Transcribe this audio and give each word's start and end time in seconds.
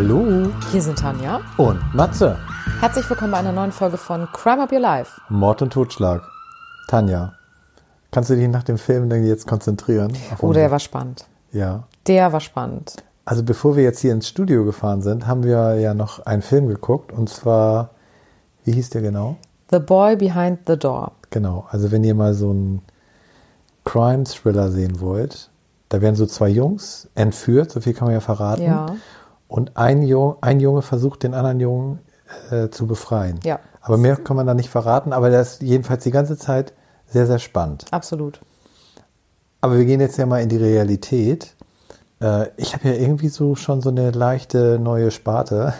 Hallo 0.00 0.48
Hier 0.70 0.80
sind 0.80 0.96
Tanja. 0.96 1.40
und 1.56 1.80
Matze. 1.92 2.38
Herzlich 2.78 3.10
willkommen 3.10 3.32
bei 3.32 3.38
einer 3.38 3.50
neuen 3.50 3.72
Folge 3.72 3.96
von 3.96 4.28
Crime 4.32 4.62
Up 4.62 4.70
Your 4.70 4.78
Life. 4.78 5.20
Mord 5.28 5.60
und 5.60 5.72
Totschlag. 5.72 6.22
Tanja, 6.86 7.32
kannst 8.12 8.30
du 8.30 8.36
dich 8.36 8.46
nach 8.46 8.62
dem 8.62 8.78
Film 8.78 9.10
denn 9.10 9.26
jetzt 9.26 9.48
konzentrieren? 9.48 10.12
Oh, 10.38 10.52
der 10.52 10.70
war 10.70 10.78
spannend. 10.78 11.26
Ja. 11.50 11.82
Der 12.06 12.32
war 12.32 12.38
spannend. 12.38 13.02
Also 13.24 13.42
bevor 13.42 13.74
wir 13.74 13.82
jetzt 13.82 13.98
hier 13.98 14.12
ins 14.12 14.28
Studio 14.28 14.64
gefahren 14.64 15.02
sind, 15.02 15.26
haben 15.26 15.42
wir 15.42 15.74
ja 15.80 15.94
noch 15.94 16.24
einen 16.24 16.42
Film 16.42 16.68
geguckt 16.68 17.10
und 17.10 17.28
zwar, 17.28 17.90
wie 18.62 18.70
hieß 18.70 18.90
der 18.90 19.02
genau? 19.02 19.34
The 19.72 19.80
Boy 19.80 20.14
Behind 20.14 20.60
the 20.68 20.78
Door. 20.78 21.10
Genau, 21.30 21.66
also 21.70 21.90
wenn 21.90 22.04
ihr 22.04 22.14
mal 22.14 22.34
so 22.34 22.50
einen 22.50 22.82
Crime-Thriller 23.84 24.70
sehen 24.70 25.00
wollt, 25.00 25.50
da 25.88 26.00
werden 26.00 26.14
so 26.14 26.26
zwei 26.26 26.50
Jungs 26.50 27.08
entführt, 27.16 27.72
so 27.72 27.80
viel 27.80 27.94
kann 27.94 28.06
man 28.06 28.14
ja 28.14 28.20
verraten. 28.20 28.62
Ja. 28.62 28.86
Und 29.48 29.76
ein, 29.76 30.02
Jung, 30.02 30.36
ein 30.42 30.60
Junge 30.60 30.82
versucht, 30.82 31.22
den 31.22 31.34
anderen 31.34 31.58
Jungen 31.58 31.98
äh, 32.50 32.68
zu 32.68 32.86
befreien. 32.86 33.40
Ja. 33.44 33.60
Aber 33.80 33.96
mehr 33.96 34.16
kann 34.16 34.36
man 34.36 34.46
da 34.46 34.54
nicht 34.54 34.68
verraten, 34.68 35.12
aber 35.12 35.30
der 35.30 35.40
ist 35.40 35.62
jedenfalls 35.62 36.04
die 36.04 36.10
ganze 36.10 36.36
Zeit 36.36 36.74
sehr, 37.06 37.26
sehr 37.26 37.38
spannend. 37.38 37.86
Absolut. 37.90 38.40
Aber 39.60 39.78
wir 39.78 39.86
gehen 39.86 40.00
jetzt 40.00 40.18
ja 40.18 40.26
mal 40.26 40.42
in 40.42 40.50
die 40.50 40.58
Realität. 40.58 41.54
Äh, 42.20 42.48
ich 42.56 42.74
habe 42.74 42.88
ja 42.88 42.94
irgendwie 42.94 43.28
so 43.28 43.54
schon 43.54 43.80
so 43.80 43.88
eine 43.88 44.10
leichte 44.10 44.78
neue 44.78 45.10
Sparte. 45.10 45.72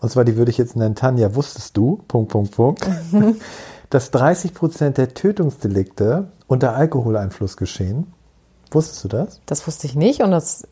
Und 0.00 0.10
zwar, 0.10 0.24
die 0.24 0.36
würde 0.36 0.50
ich 0.50 0.58
jetzt 0.58 0.76
nennen, 0.76 0.94
Tanja, 0.94 1.34
wusstest 1.34 1.76
du, 1.76 2.04
Punkt, 2.06 2.30
Punkt, 2.30 2.52
Punkt, 2.52 2.86
dass 3.90 4.10
30 4.10 4.54
Prozent 4.54 4.98
der 4.98 5.14
Tötungsdelikte 5.14 6.28
unter 6.46 6.76
Alkoholeinfluss 6.76 7.56
geschehen. 7.56 8.12
Wusstest 8.70 9.04
du 9.04 9.08
das? 9.08 9.40
Das 9.46 9.66
wusste 9.66 9.86
ich 9.86 9.94
nicht 9.94 10.20
und 10.22 10.30
das 10.30 10.66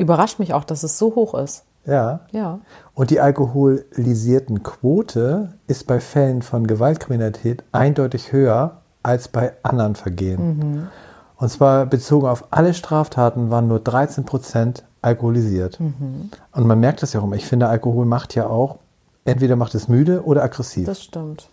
überrascht 0.00 0.38
mich 0.38 0.54
auch, 0.54 0.64
dass 0.64 0.82
es 0.82 0.98
so 0.98 1.14
hoch 1.14 1.34
ist. 1.34 1.64
Ja. 1.86 2.20
Ja. 2.30 2.60
Und 2.94 3.10
die 3.10 3.20
alkoholisierten 3.20 4.62
Quote 4.62 5.54
ist 5.66 5.86
bei 5.86 6.00
Fällen 6.00 6.42
von 6.42 6.66
Gewaltkriminalität 6.66 7.64
eindeutig 7.72 8.32
höher 8.32 8.82
als 9.02 9.28
bei 9.28 9.54
anderen 9.62 9.94
Vergehen. 9.94 10.88
Und 11.36 11.48
zwar 11.48 11.86
bezogen 11.86 12.26
auf 12.26 12.44
alle 12.50 12.74
Straftaten 12.74 13.50
waren 13.50 13.66
nur 13.66 13.80
13 13.80 14.24
Prozent 14.26 14.84
alkoholisiert. 15.00 15.80
Und 15.80 16.66
man 16.66 16.78
merkt 16.78 17.02
das 17.02 17.14
ja 17.14 17.20
auch 17.20 17.24
immer. 17.24 17.36
Ich 17.36 17.46
finde, 17.46 17.68
Alkohol 17.68 18.04
macht 18.04 18.34
ja 18.34 18.46
auch, 18.46 18.76
entweder 19.24 19.56
macht 19.56 19.74
es 19.74 19.88
müde 19.88 20.24
oder 20.24 20.42
aggressiv. 20.42 20.84
Das 20.84 21.02
stimmt. 21.02 21.48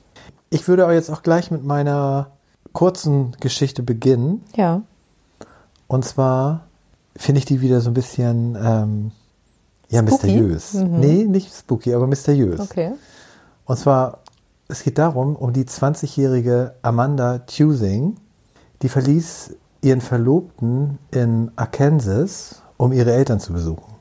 ich 0.49 0.67
würde 0.67 0.83
aber 0.83 0.93
jetzt 0.93 1.09
auch 1.09 1.23
gleich 1.23 1.51
mit 1.51 1.63
meiner 1.63 2.31
kurzen 2.73 3.31
Geschichte 3.39 3.81
beginnen. 3.81 4.43
Ja. 4.55 4.81
Und 5.87 6.03
zwar 6.03 6.66
finde 7.17 7.39
ich 7.39 7.45
die 7.45 7.61
wieder 7.61 7.81
so 7.81 7.89
ein 7.89 7.93
bisschen 7.93 8.57
ähm, 8.61 9.11
ja, 9.89 10.01
mysteriös. 10.01 10.73
Nee, 10.73 11.25
nicht 11.25 11.53
spooky, 11.53 11.93
aber 11.93 12.07
mysteriös. 12.07 12.59
Okay. 12.59 12.93
Und 13.65 13.77
zwar, 13.77 14.19
es 14.67 14.83
geht 14.83 14.97
darum, 14.97 15.35
um 15.35 15.53
die 15.53 15.65
20-jährige 15.65 16.75
Amanda 16.81 17.39
Tusing, 17.39 18.17
die 18.81 18.89
verließ 18.89 19.55
ihren 19.81 20.01
Verlobten 20.01 20.99
in 21.11 21.51
Arkansas, 21.55 22.61
um 22.77 22.91
ihre 22.91 23.13
Eltern 23.13 23.39
zu 23.39 23.53
besuchen, 23.53 23.95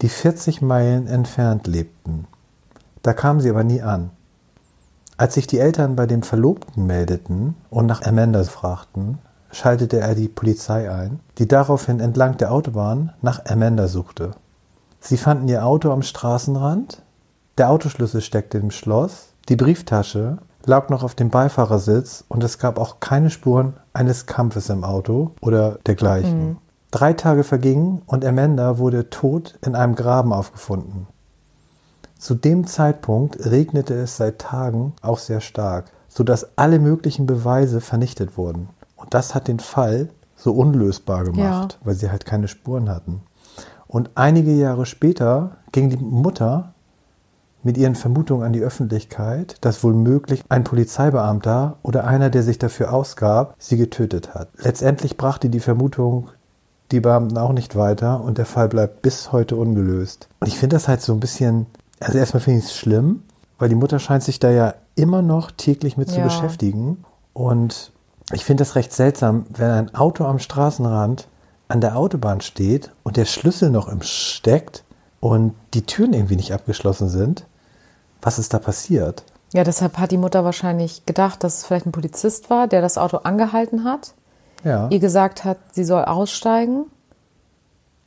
die 0.00 0.08
40 0.08 0.62
Meilen 0.62 1.06
entfernt 1.06 1.66
lebten. 1.66 2.26
Da 3.02 3.12
kam 3.12 3.40
sie 3.40 3.50
aber 3.50 3.64
nie 3.64 3.82
an. 3.82 4.10
Als 5.16 5.34
sich 5.34 5.46
die 5.46 5.58
Eltern 5.58 5.96
bei 5.96 6.06
dem 6.06 6.22
Verlobten 6.22 6.86
meldeten 6.86 7.54
und 7.70 7.86
nach 7.86 8.02
Amanda 8.02 8.42
fragten, 8.44 9.18
schaltete 9.52 10.00
er 10.00 10.14
die 10.14 10.28
Polizei 10.28 10.90
ein, 10.90 11.20
die 11.38 11.46
daraufhin 11.46 12.00
entlang 12.00 12.36
der 12.38 12.52
Autobahn 12.52 13.12
nach 13.22 13.44
Amanda 13.46 13.86
suchte. 13.86 14.32
Sie 15.00 15.16
fanden 15.16 15.48
ihr 15.48 15.64
Auto 15.64 15.92
am 15.92 16.02
Straßenrand, 16.02 17.02
der 17.58 17.70
Autoschlüssel 17.70 18.22
steckte 18.22 18.58
im 18.58 18.70
Schloss, 18.70 19.28
die 19.48 19.56
Brieftasche 19.56 20.38
lag 20.64 20.88
noch 20.88 21.02
auf 21.02 21.14
dem 21.14 21.30
Beifahrersitz 21.30 22.24
und 22.28 22.42
es 22.44 22.58
gab 22.58 22.78
auch 22.78 23.00
keine 23.00 23.30
Spuren 23.30 23.74
eines 23.92 24.26
Kampfes 24.26 24.68
im 24.70 24.84
Auto 24.84 25.32
oder 25.40 25.78
dergleichen. 25.86 26.58
Drei 26.90 27.14
Tage 27.14 27.42
vergingen 27.42 28.02
und 28.06 28.24
Amanda 28.24 28.78
wurde 28.78 29.10
tot 29.10 29.58
in 29.64 29.74
einem 29.74 29.94
Graben 29.94 30.32
aufgefunden. 30.32 31.06
Zu 32.18 32.34
dem 32.34 32.66
Zeitpunkt 32.66 33.44
regnete 33.44 33.94
es 33.94 34.16
seit 34.16 34.38
Tagen 34.38 34.92
auch 35.02 35.18
sehr 35.18 35.40
stark, 35.40 35.86
sodass 36.08 36.56
alle 36.56 36.78
möglichen 36.78 37.26
Beweise 37.26 37.80
vernichtet 37.80 38.36
wurden. 38.36 38.68
Und 39.02 39.12
das 39.14 39.34
hat 39.34 39.48
den 39.48 39.58
Fall 39.60 40.08
so 40.36 40.52
unlösbar 40.52 41.24
gemacht, 41.24 41.78
weil 41.84 41.94
sie 41.94 42.10
halt 42.10 42.24
keine 42.24 42.48
Spuren 42.48 42.88
hatten. 42.88 43.20
Und 43.86 44.10
einige 44.14 44.52
Jahre 44.52 44.86
später 44.86 45.58
ging 45.72 45.90
die 45.90 45.96
Mutter 45.98 46.72
mit 47.62 47.76
ihren 47.76 47.94
Vermutungen 47.94 48.44
an 48.44 48.52
die 48.52 48.60
Öffentlichkeit, 48.62 49.56
dass 49.60 49.84
wohl 49.84 49.92
möglich 49.94 50.42
ein 50.48 50.64
Polizeibeamter 50.64 51.76
oder 51.82 52.04
einer, 52.06 52.28
der 52.30 52.42
sich 52.42 52.58
dafür 52.58 52.92
ausgab, 52.92 53.54
sie 53.58 53.76
getötet 53.76 54.34
hat. 54.34 54.48
Letztendlich 54.58 55.16
brachte 55.16 55.48
die 55.48 55.60
Vermutung 55.60 56.28
die 56.90 57.00
Beamten 57.00 57.38
auch 57.38 57.52
nicht 57.52 57.76
weiter 57.76 58.20
und 58.22 58.38
der 58.38 58.46
Fall 58.46 58.68
bleibt 58.68 59.02
bis 59.02 59.30
heute 59.30 59.56
ungelöst. 59.56 60.28
Und 60.40 60.48
ich 60.48 60.58
finde 60.58 60.74
das 60.76 60.88
halt 60.88 61.02
so 61.02 61.12
ein 61.12 61.20
bisschen, 61.20 61.66
also 62.00 62.18
erstmal 62.18 62.40
finde 62.40 62.58
ich 62.60 62.64
es 62.66 62.76
schlimm, 62.76 63.22
weil 63.58 63.68
die 63.68 63.74
Mutter 63.76 63.98
scheint 63.98 64.24
sich 64.24 64.40
da 64.40 64.50
ja 64.50 64.74
immer 64.96 65.22
noch 65.22 65.50
täglich 65.52 65.96
mit 65.96 66.10
zu 66.10 66.18
Ja. 66.18 66.24
beschäftigen. 66.24 67.04
Und 67.32 67.91
ich 68.32 68.44
finde 68.44 68.62
das 68.62 68.74
recht 68.76 68.92
seltsam, 68.92 69.46
wenn 69.50 69.70
ein 69.70 69.94
Auto 69.94 70.24
am 70.24 70.38
Straßenrand 70.38 71.28
an 71.68 71.80
der 71.80 71.96
Autobahn 71.96 72.40
steht 72.40 72.90
und 73.02 73.16
der 73.16 73.24
Schlüssel 73.24 73.70
noch 73.70 73.88
im 73.88 74.02
steckt 74.02 74.84
und 75.20 75.54
die 75.74 75.82
Türen 75.86 76.12
irgendwie 76.12 76.36
nicht 76.36 76.52
abgeschlossen 76.52 77.08
sind. 77.08 77.44
Was 78.20 78.38
ist 78.38 78.52
da 78.54 78.58
passiert? 78.58 79.24
Ja, 79.54 79.64
deshalb 79.64 79.98
hat 79.98 80.10
die 80.12 80.18
Mutter 80.18 80.44
wahrscheinlich 80.44 81.04
gedacht, 81.06 81.44
dass 81.44 81.58
es 81.58 81.64
vielleicht 81.66 81.86
ein 81.86 81.92
Polizist 81.92 82.50
war, 82.50 82.66
der 82.68 82.80
das 82.80 82.98
Auto 82.98 83.18
angehalten 83.18 83.84
hat, 83.84 84.14
Ja. 84.64 84.88
ihr 84.88 84.98
gesagt 84.98 85.44
hat, 85.44 85.58
sie 85.72 85.84
soll 85.84 86.04
aussteigen. 86.04 86.86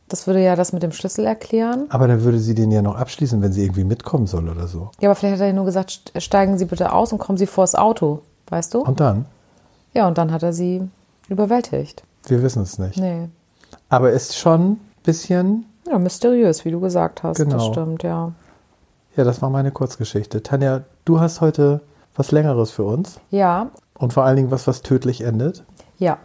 Das 0.08 0.28
würde 0.28 0.42
ja 0.44 0.56
das 0.56 0.72
mit 0.72 0.84
dem 0.84 0.92
Schlüssel 0.92 1.26
erklären. 1.26 1.86
Aber 1.90 2.08
dann 2.08 2.24
würde 2.24 2.40
sie 2.40 2.54
den 2.54 2.72
ja 2.72 2.82
noch 2.84 2.96
abschließen, 2.96 3.42
wenn 3.42 3.52
sie 3.54 3.64
irgendwie 3.64 3.84
mitkommen 3.84 4.28
soll 4.28 4.48
oder 4.50 4.68
so. 4.68 4.92
Ja, 5.02 5.10
aber 5.10 5.16
vielleicht 5.16 5.40
hat 5.42 5.48
er 5.48 5.54
nur 5.54 5.66
gesagt, 5.66 5.90
st- 5.92 6.20
steigen 6.22 6.58
Sie 6.60 6.66
bitte 6.66 6.94
aus 6.94 7.12
und 7.12 7.18
kommen 7.18 7.38
Sie 7.40 7.48
vors 7.48 7.74
Auto. 7.74 8.22
Weißt 8.48 8.74
du? 8.76 8.82
Und 8.82 9.00
dann? 9.00 9.26
Ja, 9.96 10.08
und 10.08 10.18
dann 10.18 10.32
hat 10.32 10.44
er 10.44 10.54
sie 10.54 10.82
überwältigt. 11.30 12.04
Wir 12.28 12.42
wissen 12.44 12.64
es 12.64 12.78
nicht. 12.80 12.98
Nee. 12.98 13.30
Aber 13.90 14.12
ist 14.12 14.38
schon 14.38 14.72
ein 14.74 14.80
bisschen, 15.04 15.66
Ja, 15.88 15.98
mysteriös, 16.00 16.66
wie 16.66 16.72
du 16.72 16.80
gesagt 16.80 17.24
hast. 17.24 17.38
Genau. 17.38 17.56
Das 17.58 17.66
stimmt, 17.68 18.04
ja. 18.04 18.32
ja, 19.16 19.24
das 19.24 19.42
war 19.42 19.50
meine 19.50 19.72
Kurzgeschichte. 19.72 20.44
Tanja, 20.44 20.82
du 21.06 21.20
hast 21.20 21.42
heute 21.42 21.82
was 22.16 22.32
Längeres 22.32 22.72
für 22.72 22.84
uns 22.84 23.20
Ja, 23.32 23.70
und 23.98 24.14
vor 24.14 24.24
allen 24.26 24.36
Dingen 24.38 24.52
was, 24.52 24.68
was 24.68 24.82
tödlich 24.82 25.22
endet. 25.22 25.64
ja. 25.98 26.18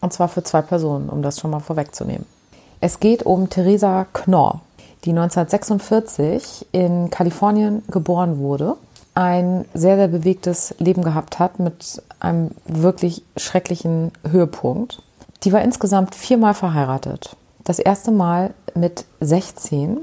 Und 0.00 0.12
zwar 0.12 0.28
für 0.28 0.44
zwei 0.44 0.62
Personen, 0.62 1.08
um 1.08 1.22
das 1.22 1.40
schon 1.40 1.50
mal 1.50 1.58
vorwegzunehmen. 1.58 2.24
Es 2.80 3.00
geht 3.00 3.24
um 3.24 3.50
Theresa 3.50 4.06
Knorr, 4.12 4.60
die 5.04 5.10
1946 5.10 6.66
in 6.70 7.10
Kalifornien 7.10 7.82
geboren 7.90 8.38
wurde, 8.38 8.76
ein 9.18 9.64
sehr, 9.74 9.96
sehr 9.96 10.06
bewegtes 10.06 10.76
Leben 10.78 11.02
gehabt 11.02 11.40
hat 11.40 11.58
mit 11.58 12.00
einem 12.20 12.52
wirklich 12.66 13.24
schrecklichen 13.36 14.12
Höhepunkt. 14.30 15.02
Die 15.42 15.52
war 15.52 15.60
insgesamt 15.60 16.14
viermal 16.14 16.54
verheiratet. 16.54 17.34
Das 17.64 17.80
erste 17.80 18.12
Mal 18.12 18.54
mit 18.76 19.06
16 19.18 19.98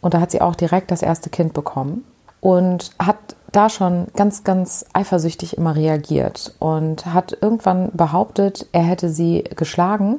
Und 0.00 0.12
da 0.12 0.20
hat 0.20 0.32
sie 0.32 0.40
auch 0.40 0.56
direkt 0.56 0.90
das 0.90 1.02
erste 1.02 1.30
Kind 1.30 1.54
bekommen 1.54 2.04
und 2.40 2.90
hat 2.98 3.16
da 3.52 3.70
schon 3.70 4.08
ganz, 4.16 4.42
ganz 4.42 4.84
eifersüchtig 4.92 5.56
immer 5.56 5.76
reagiert 5.76 6.52
und 6.58 7.06
hat 7.06 7.38
irgendwann 7.40 7.92
behauptet, 7.92 8.66
er 8.72 8.82
hätte 8.82 9.08
sie 9.08 9.44
geschlagen. 9.54 10.16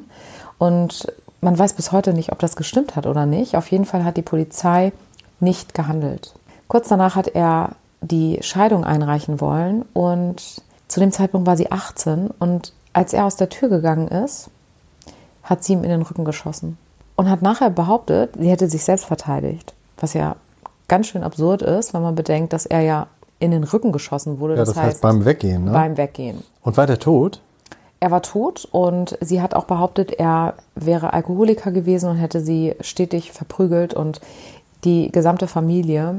Und 0.56 1.12
man 1.42 1.58
weiß 1.58 1.74
bis 1.74 1.92
heute 1.92 2.14
nicht, 2.14 2.32
ob 2.32 2.38
das 2.38 2.56
gestimmt 2.56 2.96
hat 2.96 3.06
oder 3.06 3.26
nicht. 3.26 3.54
Auf 3.54 3.70
jeden 3.70 3.84
Fall 3.84 4.02
hat 4.02 4.16
die 4.16 4.22
Polizei 4.22 4.92
nicht 5.40 5.74
gehandelt. 5.74 6.34
Kurz 6.68 6.88
danach 6.88 7.14
hat 7.14 7.28
er 7.28 7.72
die 8.00 8.38
Scheidung 8.42 8.84
einreichen 8.84 9.40
wollen 9.40 9.84
und 9.92 10.62
zu 10.88 11.00
dem 11.00 11.12
Zeitpunkt 11.12 11.46
war 11.46 11.56
sie 11.56 11.70
18 11.70 12.30
und 12.38 12.72
als 12.92 13.12
er 13.12 13.26
aus 13.26 13.36
der 13.36 13.48
Tür 13.48 13.68
gegangen 13.68 14.08
ist, 14.08 14.50
hat 15.42 15.64
sie 15.64 15.74
ihm 15.74 15.84
in 15.84 15.90
den 15.90 16.02
Rücken 16.02 16.24
geschossen 16.24 16.78
und 17.16 17.28
hat 17.28 17.42
nachher 17.42 17.70
behauptet, 17.70 18.34
sie 18.38 18.48
hätte 18.48 18.68
sich 18.68 18.84
selbst 18.84 19.06
verteidigt, 19.06 19.74
was 19.98 20.14
ja 20.14 20.36
ganz 20.88 21.08
schön 21.08 21.22
absurd 21.22 21.62
ist, 21.62 21.94
wenn 21.94 22.02
man 22.02 22.14
bedenkt, 22.14 22.52
dass 22.52 22.66
er 22.66 22.80
ja 22.80 23.06
in 23.38 23.50
den 23.50 23.64
Rücken 23.64 23.92
geschossen 23.92 24.40
wurde. 24.40 24.56
Ja, 24.56 24.64
das, 24.64 24.76
heißt, 24.76 25.02
beim 25.02 25.24
Weggehen, 25.24 25.64
ne? 25.64 25.72
beim 25.72 25.96
Weggehen. 25.96 26.42
und 26.62 26.76
war 26.76 26.86
der 26.86 26.98
tot? 26.98 27.40
Er 28.00 28.10
war 28.10 28.22
tot 28.22 28.68
und 28.70 29.18
sie 29.20 29.42
hat 29.42 29.54
auch 29.54 29.64
behauptet, 29.64 30.12
er 30.12 30.54
wäre 30.76 31.12
Alkoholiker 31.12 31.72
gewesen 31.72 32.08
und 32.10 32.16
hätte 32.16 32.40
sie 32.40 32.76
stetig 32.80 33.32
verprügelt 33.32 33.92
und 33.92 34.20
die 34.84 35.10
gesamte 35.10 35.48
Familie, 35.48 36.14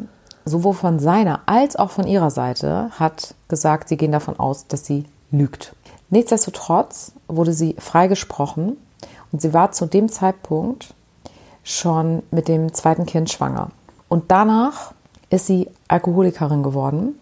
sowohl 0.49 0.73
von 0.73 0.99
seiner 0.99 1.41
als 1.45 1.75
auch 1.75 1.91
von 1.91 2.07
ihrer 2.07 2.31
Seite, 2.31 2.89
hat 2.99 3.35
gesagt, 3.47 3.89
sie 3.89 3.97
gehen 3.97 4.11
davon 4.11 4.39
aus, 4.39 4.67
dass 4.67 4.85
sie 4.85 5.05
lügt. 5.31 5.75
Nichtsdestotrotz 6.09 7.13
wurde 7.27 7.53
sie 7.53 7.75
freigesprochen 7.79 8.77
und 9.31 9.41
sie 9.41 9.53
war 9.53 9.71
zu 9.71 9.85
dem 9.85 10.09
Zeitpunkt 10.09 10.93
schon 11.63 12.23
mit 12.31 12.47
dem 12.47 12.73
zweiten 12.73 13.05
Kind 13.05 13.29
schwanger. 13.29 13.69
Und 14.07 14.31
danach 14.31 14.93
ist 15.29 15.45
sie 15.45 15.69
Alkoholikerin 15.87 16.63
geworden 16.63 17.19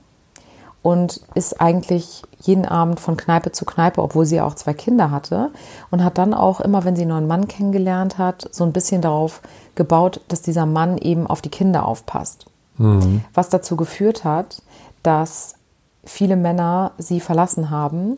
und 0.81 1.21
ist 1.33 1.59
eigentlich 1.59 2.23
jeden 2.39 2.65
Abend 2.65 3.01
von 3.01 3.17
Kneipe 3.17 3.51
zu 3.51 3.65
Kneipe, 3.65 4.01
obwohl 4.01 4.25
sie 4.25 4.39
auch 4.39 4.55
zwei 4.55 4.73
Kinder 4.73 5.11
hatte 5.11 5.51
und 5.91 6.03
hat 6.03 6.17
dann 6.17 6.33
auch 6.33 6.61
immer, 6.61 6.85
wenn 6.85 6.95
sie 6.95 7.01
einen 7.01 7.11
neuen 7.11 7.27
Mann 7.27 7.49
kennengelernt 7.49 8.17
hat, 8.17 8.47
so 8.51 8.63
ein 8.63 8.71
bisschen 8.71 9.01
darauf 9.01 9.41
gebaut, 9.75 10.21
dass 10.29 10.41
dieser 10.41 10.65
Mann 10.65 10.97
eben 10.97 11.27
auf 11.27 11.41
die 11.41 11.49
Kinder 11.49 11.85
aufpasst. 11.85 12.45
Mhm. 12.77 13.23
Was 13.33 13.49
dazu 13.49 13.75
geführt 13.75 14.23
hat, 14.23 14.61
dass 15.03 15.55
viele 16.03 16.35
Männer 16.35 16.91
sie 16.97 17.19
verlassen 17.19 17.69
haben, 17.69 18.17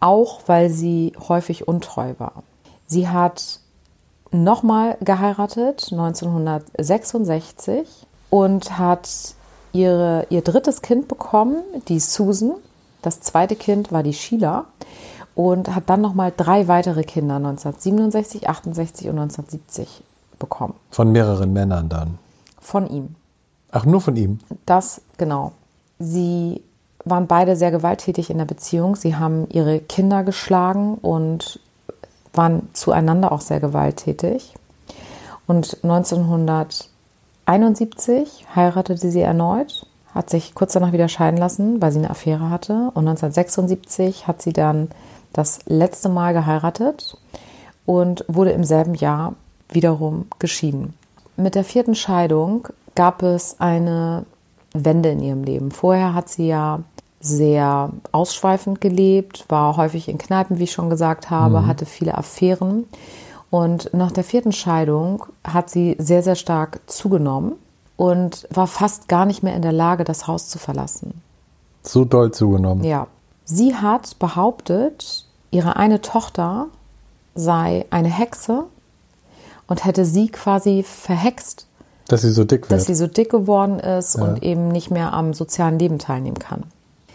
auch 0.00 0.40
weil 0.46 0.70
sie 0.70 1.12
häufig 1.28 1.68
untreu 1.68 2.14
war. 2.18 2.42
Sie 2.86 3.08
hat 3.08 3.60
nochmal 4.32 4.96
geheiratet 5.00 5.88
1966 5.90 7.86
und 8.30 8.78
hat 8.78 9.34
ihre, 9.72 10.26
ihr 10.30 10.42
drittes 10.42 10.82
Kind 10.82 11.08
bekommen, 11.08 11.62
die 11.88 12.00
Susan. 12.00 12.52
Das 13.02 13.20
zweite 13.20 13.56
Kind 13.56 13.92
war 13.92 14.02
die 14.02 14.12
Sheila 14.12 14.66
und 15.34 15.74
hat 15.74 15.88
dann 15.88 16.00
nochmal 16.00 16.32
drei 16.36 16.68
weitere 16.68 17.02
Kinder 17.02 17.36
1967, 17.36 18.48
68 18.48 19.08
und 19.08 19.18
1970 19.18 20.02
bekommen. 20.38 20.74
Von 20.90 21.12
mehreren 21.12 21.52
Männern 21.52 21.88
dann? 21.88 22.18
Von 22.60 22.88
ihm. 22.88 23.16
Ach, 23.72 23.84
nur 23.84 24.00
von 24.00 24.16
ihm? 24.16 24.38
Das, 24.66 25.00
genau. 25.16 25.52
Sie 25.98 26.62
waren 27.04 27.26
beide 27.26 27.56
sehr 27.56 27.70
gewalttätig 27.70 28.30
in 28.30 28.38
der 28.38 28.44
Beziehung. 28.44 28.96
Sie 28.96 29.16
haben 29.16 29.48
ihre 29.50 29.80
Kinder 29.80 30.24
geschlagen 30.24 30.94
und 30.94 31.60
waren 32.32 32.68
zueinander 32.72 33.32
auch 33.32 33.40
sehr 33.40 33.60
gewalttätig. 33.60 34.54
Und 35.46 35.78
1900 35.82 36.90
1971 37.50 38.46
heiratete 38.54 39.10
sie 39.10 39.22
erneut, 39.22 39.84
hat 40.14 40.30
sich 40.30 40.54
kurz 40.54 40.74
danach 40.74 40.92
wieder 40.92 41.08
scheiden 41.08 41.36
lassen, 41.36 41.82
weil 41.82 41.90
sie 41.90 41.98
eine 41.98 42.10
Affäre 42.10 42.48
hatte. 42.48 42.92
Und 42.94 43.08
1976 43.08 44.28
hat 44.28 44.40
sie 44.40 44.52
dann 44.52 44.88
das 45.32 45.58
letzte 45.66 46.08
Mal 46.08 46.32
geheiratet 46.32 47.16
und 47.86 48.24
wurde 48.28 48.52
im 48.52 48.62
selben 48.62 48.94
Jahr 48.94 49.34
wiederum 49.68 50.26
geschieden. 50.38 50.94
Mit 51.36 51.56
der 51.56 51.64
vierten 51.64 51.96
Scheidung 51.96 52.68
gab 52.94 53.22
es 53.22 53.60
eine 53.60 54.24
Wende 54.72 55.10
in 55.10 55.20
ihrem 55.20 55.44
Leben. 55.44 55.70
Vorher 55.70 56.14
hat 56.14 56.28
sie 56.28 56.48
ja 56.48 56.80
sehr 57.20 57.90
ausschweifend 58.12 58.80
gelebt, 58.80 59.44
war 59.48 59.76
häufig 59.76 60.08
in 60.08 60.18
Kneipen, 60.18 60.58
wie 60.58 60.64
ich 60.64 60.72
schon 60.72 60.90
gesagt 60.90 61.30
habe, 61.30 61.60
mhm. 61.60 61.66
hatte 61.66 61.86
viele 61.86 62.16
Affären 62.16 62.86
und 63.50 63.92
nach 63.92 64.12
der 64.12 64.24
vierten 64.24 64.52
Scheidung 64.52 65.26
hat 65.44 65.70
sie 65.70 65.96
sehr, 65.98 66.22
sehr 66.22 66.36
stark 66.36 66.80
zugenommen 66.86 67.54
und 67.96 68.48
war 68.50 68.68
fast 68.68 69.08
gar 69.08 69.26
nicht 69.26 69.42
mehr 69.42 69.54
in 69.56 69.62
der 69.62 69.72
Lage, 69.72 70.04
das 70.04 70.26
Haus 70.28 70.48
zu 70.48 70.58
verlassen. 70.58 71.20
So 71.82 72.04
doll 72.04 72.32
zugenommen. 72.32 72.84
Ja. 72.84 73.08
Sie 73.44 73.74
hat 73.74 74.18
behauptet, 74.20 75.26
ihre 75.50 75.76
eine 75.76 76.00
Tochter 76.00 76.66
sei 77.34 77.86
eine 77.90 78.08
Hexe 78.08 78.64
und 79.66 79.84
hätte 79.84 80.04
sie 80.04 80.28
quasi 80.28 80.84
verhext. 80.84 81.66
Dass 82.10 82.22
sie 82.22 82.32
so 82.32 82.44
dick 82.44 82.62
wird. 82.62 82.72
Dass 82.72 82.86
sie 82.86 82.94
so 82.94 83.06
dick 83.06 83.30
geworden 83.30 83.78
ist 83.78 84.16
ja. 84.16 84.24
und 84.24 84.42
eben 84.42 84.68
nicht 84.68 84.90
mehr 84.90 85.12
am 85.12 85.32
sozialen 85.32 85.78
Leben 85.78 85.98
teilnehmen 85.98 86.38
kann. 86.38 86.64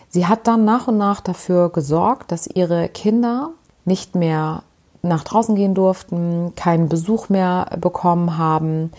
Sie 0.09 0.27
hat 0.27 0.47
dann 0.47 0.63
nach 0.63 0.87
und 0.87 0.97
nach 0.97 1.19
dafür 1.19 1.69
gesorgt, 1.69 2.31
dass 2.31 2.47
ihre 2.47 2.87
Kinder 2.87 3.49
nicht 3.83 4.15
mehr 4.15 4.63
nach 5.01 5.23
draußen 5.23 5.55
gehen 5.55 5.75
durften, 5.75 6.53
keinen 6.55 6.89
Besuch 6.89 7.29
mehr 7.29 7.67
bekommen 7.79 8.37
haben 8.37 8.91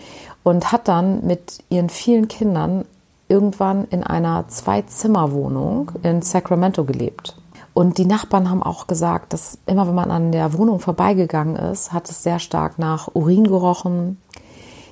und 0.43 0.71
hat 0.71 0.87
dann 0.87 1.25
mit 1.25 1.63
ihren 1.69 1.89
vielen 1.89 2.27
Kindern 2.27 2.85
irgendwann 3.27 3.85
in 3.85 4.03
einer 4.03 4.47
Zwei-Zimmer-Wohnung 4.47 5.91
in 6.03 6.21
Sacramento 6.21 6.85
gelebt. 6.85 7.35
Und 7.73 7.97
die 7.97 8.05
Nachbarn 8.05 8.49
haben 8.49 8.63
auch 8.63 8.87
gesagt, 8.87 9.33
dass 9.33 9.59
immer 9.65 9.87
wenn 9.87 9.95
man 9.95 10.09
an 10.09 10.31
der 10.31 10.53
Wohnung 10.53 10.79
vorbeigegangen 10.79 11.55
ist, 11.55 11.93
hat 11.93 12.09
es 12.09 12.23
sehr 12.23 12.39
stark 12.39 12.79
nach 12.79 13.09
Urin 13.13 13.43
gerochen. 13.43 14.19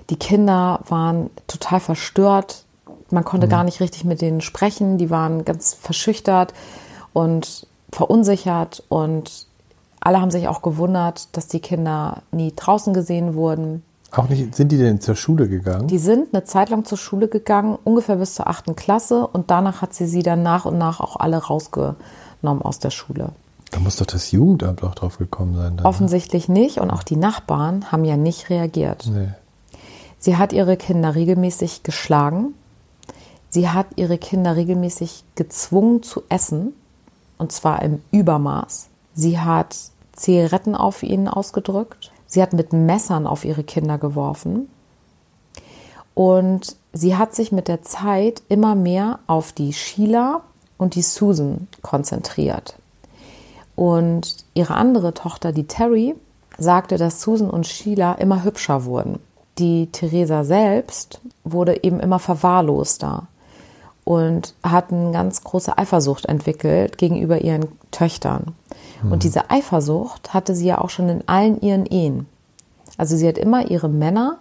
Die 0.10 0.18
Kinder 0.18 0.82
waren 0.88 1.30
total 1.48 1.80
verstört. 1.80 2.64
Man 3.12 3.24
konnte 3.24 3.48
mhm. 3.48 3.52
gar 3.52 3.64
nicht 3.64 3.80
richtig 3.80 4.04
mit 4.04 4.22
denen 4.22 4.42
sprechen. 4.42 4.98
Die 4.98 5.10
waren 5.10 5.46
ganz 5.46 5.74
verschüchtert 5.74 6.54
und 7.14 7.68
verunsichert 7.92 8.84
und 8.90 9.48
alle 10.02 10.22
haben 10.22 10.32
sich 10.32 10.48
auch 10.48 10.62
gewundert, 10.62 11.36
dass 11.36 11.48
die 11.48 11.60
Kinder 11.60 12.22
nie 12.32 12.54
draußen 12.56 12.94
gesehen 12.94 13.34
wurden. 13.34 13.84
Auch 14.12 14.30
nicht, 14.30 14.56
sind 14.56 14.72
die 14.72 14.78
denn 14.78 15.02
zur 15.02 15.16
Schule 15.16 15.48
gegangen? 15.48 15.88
Die 15.88 15.98
sind 15.98 16.34
eine 16.34 16.44
Zeit 16.44 16.70
lang 16.70 16.86
zur 16.86 16.98
Schule 16.98 17.28
gegangen, 17.28 17.78
ungefähr 17.84 18.18
bis 18.18 18.36
zur 18.36 18.48
achten 18.48 18.76
Klasse 18.76 19.28
und 19.28 19.50
danach 19.50 19.82
hat 19.82 19.94
sie 19.94 20.06
sie 20.06 20.24
dann 20.24 20.44
nach 20.44 20.66
und 20.66 20.78
nach 20.78 21.00
auch 21.00 21.18
alle 21.18 21.38
rausgenommen 21.38 22.62
aus 22.62 22.80
der 22.80 22.92
Schule. 22.92 23.30
Da 23.72 23.80
muss 23.80 23.98
doch 23.98 24.06
das 24.06 24.32
Jugendamt 24.32 24.84
auch 24.84 24.96
drauf 24.96 25.18
gekommen 25.18 25.56
sein. 25.56 25.76
Dann, 25.76 25.84
ne? 25.84 25.86
Offensichtlich 25.86 26.48
nicht 26.48 26.80
und 26.80 26.92
auch 26.92 27.04
die 27.04 27.18
Nachbarn 27.18 27.92
haben 27.92 28.06
ja 28.06 28.16
nicht 28.16 28.50
reagiert. 28.50 29.10
Nee. 29.12 29.30
Sie 30.26 30.38
hat 30.38 30.54
ihre 30.54 30.76
Kinder 30.76 31.14
regelmäßig 31.14 31.84
geschlagen. 31.84 32.56
Sie 33.52 33.70
hat 33.70 33.86
ihre 33.96 34.18
Kinder 34.18 34.56
regelmäßig 34.56 35.24
gezwungen 35.36 36.02
zu 36.02 36.24
essen 36.30 36.74
und 37.38 37.52
zwar 37.52 37.84
im 37.84 38.02
Übermaß. 38.10 38.88
Sie 39.14 39.38
hat 39.40 39.78
Zigaretten 40.14 40.74
auf 40.74 41.04
ihnen 41.04 41.28
ausgedrückt. 41.28 42.12
Sie 42.26 42.42
hat 42.42 42.54
mit 42.54 42.74
Messern 42.74 43.28
auf 43.28 43.46
ihre 43.46 43.64
Kinder 43.64 44.00
geworfen. 44.00 44.68
Und 46.16 46.76
sie 46.92 47.16
hat 47.16 47.36
sich 47.36 47.52
mit 47.52 47.68
der 47.68 47.84
Zeit 47.84 48.42
immer 48.50 48.74
mehr 48.74 49.20
auf 49.28 49.52
die 49.52 49.74
Sheila 49.74 50.42
und 50.80 50.96
die 50.96 51.04
Susan 51.04 51.68
konzentriert. 51.84 52.78
Und 53.76 54.38
ihre 54.56 54.74
andere 54.74 55.14
Tochter, 55.14 55.52
die 55.52 55.68
Terry, 55.68 56.16
sagte, 56.58 56.98
dass 56.98 57.22
Susan 57.22 57.52
und 57.52 57.68
Sheila 57.68 58.14
immer 58.14 58.44
hübscher 58.44 58.86
wurden. 58.86 59.20
Die 59.58 59.88
Theresa 59.92 60.44
selbst 60.44 61.22
wurde 61.44 61.84
eben 61.84 62.00
immer 62.00 62.20
verwahrloster 62.20 63.28
und 64.04 64.54
hat 64.64 64.92
eine 64.92 65.12
ganz 65.12 65.44
große 65.44 65.78
Eifersucht 65.78 66.26
entwickelt 66.26 66.98
gegenüber 66.98 67.42
ihren 67.42 67.68
Töchtern. 67.92 68.54
Mhm. 69.04 69.12
Und 69.14 69.24
diese 69.24 69.50
Eifersucht 69.50 70.34
hatte 70.34 70.56
sie 70.56 70.68
ja 70.68 70.80
auch 70.80 70.90
schon 70.90 71.10
in 71.10 71.28
allen 71.28 71.60
ihren 71.62 71.86
Ehen. 71.86 72.28
Also 72.98 73.18
sie 73.18 73.28
hat 73.28 73.38
immer 73.38 73.70
ihre 73.70 73.90
Männer 73.90 74.38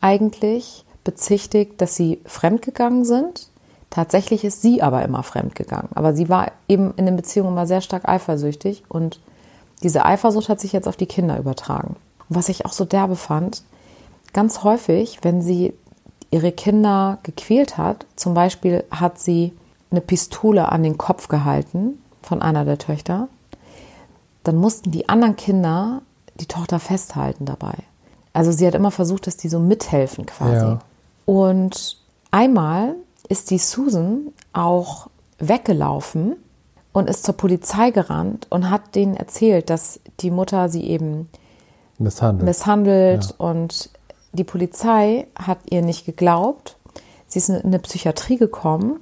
eigentlich 0.00 0.84
bezichtigt, 1.04 1.80
dass 1.80 1.96
sie 1.96 2.20
fremdgegangen 2.24 3.04
sind. 3.04 3.48
Tatsächlich 3.90 4.44
ist 4.44 4.62
sie 4.62 4.82
aber 4.82 5.02
immer 5.02 5.22
fremdgegangen. 5.22 5.88
Aber 5.94 6.14
sie 6.14 6.28
war 6.28 6.52
eben 6.68 6.94
in 6.96 7.06
den 7.06 7.16
Beziehungen 7.16 7.50
immer 7.50 7.66
sehr 7.66 7.80
stark 7.80 8.08
eifersüchtig 8.08 8.84
und 8.88 9.20
diese 9.82 10.04
Eifersucht 10.04 10.48
hat 10.48 10.60
sich 10.60 10.72
jetzt 10.72 10.86
auf 10.86 10.96
die 10.96 11.06
Kinder 11.06 11.38
übertragen. 11.38 11.96
Und 12.28 12.36
was 12.36 12.48
ich 12.48 12.66
auch 12.66 12.72
so 12.72 12.84
derbe 12.84 13.16
fand, 13.16 13.62
ganz 14.32 14.62
häufig, 14.62 15.18
wenn 15.22 15.42
sie 15.42 15.74
ihre 16.30 16.52
Kinder 16.52 17.18
gequält 17.22 17.76
hat, 17.76 18.06
zum 18.16 18.34
Beispiel 18.34 18.84
hat 18.90 19.18
sie 19.18 19.52
eine 19.90 20.00
Pistole 20.00 20.70
an 20.70 20.82
den 20.82 20.98
Kopf 20.98 21.28
gehalten 21.28 22.00
von 22.22 22.40
einer 22.40 22.64
der 22.64 22.78
Töchter 22.78 23.28
dann 24.44 24.56
mussten 24.56 24.90
die 24.90 25.08
anderen 25.08 25.36
Kinder 25.36 26.02
die 26.38 26.46
Tochter 26.46 26.78
festhalten 26.78 27.44
dabei. 27.44 27.74
Also 28.32 28.52
sie 28.52 28.66
hat 28.66 28.74
immer 28.74 28.90
versucht, 28.90 29.26
dass 29.26 29.36
die 29.36 29.48
so 29.48 29.58
mithelfen 29.58 30.26
quasi. 30.26 30.64
Ja. 30.64 30.78
Und 31.26 31.98
einmal 32.30 32.94
ist 33.28 33.50
die 33.50 33.58
Susan 33.58 34.28
auch 34.52 35.08
weggelaufen 35.38 36.36
und 36.92 37.08
ist 37.08 37.24
zur 37.24 37.36
Polizei 37.36 37.90
gerannt 37.90 38.46
und 38.50 38.70
hat 38.70 38.94
denen 38.94 39.16
erzählt, 39.16 39.68
dass 39.68 40.00
die 40.20 40.30
Mutter 40.30 40.68
sie 40.68 40.84
eben 40.84 41.28
misshandelt, 41.98 42.46
misshandelt 42.46 43.24
ja. 43.24 43.34
und 43.38 43.90
die 44.32 44.44
Polizei 44.44 45.26
hat 45.36 45.58
ihr 45.68 45.82
nicht 45.82 46.06
geglaubt. 46.06 46.76
Sie 47.26 47.38
ist 47.38 47.48
in 47.48 47.62
eine 47.62 47.78
Psychiatrie 47.78 48.36
gekommen 48.36 49.00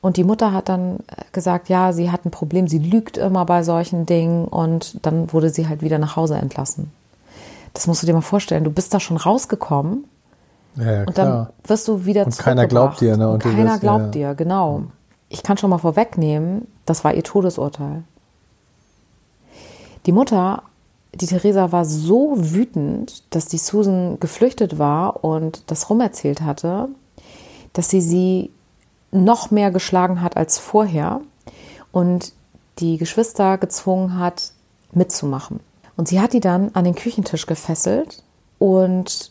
und 0.00 0.16
die 0.16 0.24
Mutter 0.24 0.52
hat 0.52 0.68
dann 0.68 0.98
gesagt, 1.32 1.68
ja, 1.68 1.92
sie 1.92 2.10
hat 2.10 2.26
ein 2.26 2.30
Problem, 2.30 2.68
sie 2.68 2.78
lügt 2.78 3.16
immer 3.16 3.44
bei 3.46 3.62
solchen 3.62 4.04
Dingen 4.06 4.44
und 4.46 5.04
dann 5.04 5.32
wurde 5.32 5.50
sie 5.50 5.68
halt 5.68 5.82
wieder 5.82 5.98
nach 5.98 6.16
Hause 6.16 6.36
entlassen. 6.36 6.92
Das 7.72 7.86
musst 7.86 8.02
du 8.02 8.06
dir 8.06 8.12
mal 8.12 8.20
vorstellen. 8.20 8.64
Du 8.64 8.70
bist 8.70 8.92
da 8.94 9.00
schon 9.00 9.16
rausgekommen 9.16 10.04
ja, 10.76 10.92
ja, 10.92 11.04
und 11.04 11.18
dann 11.18 11.48
wirst 11.64 11.88
du 11.88 12.04
wieder 12.04 12.26
Und 12.26 12.36
keiner 12.38 12.66
glaubt 12.66 13.00
dir, 13.00 13.16
ne? 13.16 13.28
Und, 13.28 13.44
und 13.44 13.54
keiner 13.54 13.72
wirst, 13.72 13.80
glaubt 13.80 14.14
ja, 14.14 14.32
dir, 14.32 14.34
genau. 14.34 14.84
Ich 15.28 15.42
kann 15.42 15.56
schon 15.56 15.70
mal 15.70 15.78
vorwegnehmen, 15.78 16.68
das 16.86 17.04
war 17.04 17.14
ihr 17.14 17.24
Todesurteil. 17.24 18.04
Die 20.06 20.12
Mutter, 20.12 20.62
die 21.20 21.26
Theresa, 21.26 21.72
war 21.72 21.84
so 21.84 22.34
wütend, 22.36 23.22
dass 23.34 23.46
die 23.46 23.58
Susan 23.58 24.18
geflüchtet 24.20 24.78
war 24.78 25.24
und 25.24 25.70
das 25.70 25.90
rumerzählt 25.90 26.40
hatte, 26.40 26.88
dass 27.72 27.90
sie 27.90 28.00
sie 28.00 28.50
noch 29.10 29.50
mehr 29.50 29.70
geschlagen 29.70 30.20
hat 30.20 30.36
als 30.36 30.58
vorher 30.58 31.20
und 31.92 32.32
die 32.78 32.98
Geschwister 32.98 33.58
gezwungen 33.58 34.18
hat, 34.18 34.52
mitzumachen. 34.92 35.60
Und 35.96 36.08
sie 36.08 36.20
hat 36.20 36.32
die 36.32 36.40
dann 36.40 36.70
an 36.74 36.84
den 36.84 36.96
Küchentisch 36.96 37.46
gefesselt 37.46 38.22
und 38.58 39.30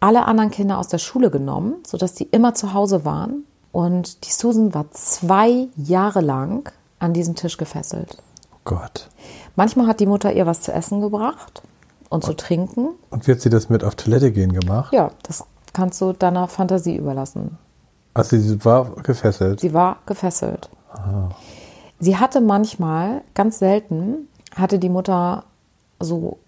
alle 0.00 0.26
anderen 0.26 0.50
Kinder 0.50 0.78
aus 0.78 0.88
der 0.88 0.98
Schule 0.98 1.30
genommen, 1.30 1.76
sodass 1.86 2.14
die 2.14 2.24
immer 2.24 2.54
zu 2.54 2.74
Hause 2.74 3.04
waren. 3.04 3.44
Und 3.70 4.26
die 4.26 4.32
Susan 4.32 4.74
war 4.74 4.90
zwei 4.90 5.68
Jahre 5.76 6.20
lang 6.20 6.70
an 6.98 7.14
diesen 7.14 7.36
Tisch 7.36 7.56
gefesselt. 7.56 8.18
Oh 8.52 8.58
Gott. 8.64 9.08
Manchmal 9.56 9.86
hat 9.86 10.00
die 10.00 10.06
Mutter 10.06 10.32
ihr 10.32 10.46
was 10.46 10.60
zu 10.62 10.72
essen 10.72 11.00
gebracht 11.00 11.62
und 12.08 12.24
zu 12.24 12.34
trinken. 12.34 12.90
Und 13.10 13.26
hat 13.28 13.40
sie 13.40 13.50
das 13.50 13.68
mit 13.68 13.84
auf 13.84 13.94
Toilette 13.94 14.32
gehen 14.32 14.52
gemacht? 14.52 14.92
Ja, 14.92 15.10
das 15.22 15.44
kannst 15.72 16.00
du 16.00 16.12
deiner 16.12 16.48
Fantasie 16.48 16.96
überlassen. 16.96 17.58
Also 18.14 18.38
sie 18.38 18.64
war 18.64 18.90
gefesselt. 19.02 19.60
Sie 19.60 19.72
war 19.72 19.98
gefesselt. 20.06 20.68
Sie 21.98 22.18
hatte 22.18 22.40
manchmal, 22.40 23.22
ganz 23.34 23.58
selten, 23.58 24.28
hatte 24.54 24.78
die 24.78 24.90
Mutter 24.90 25.44
so 25.98 26.38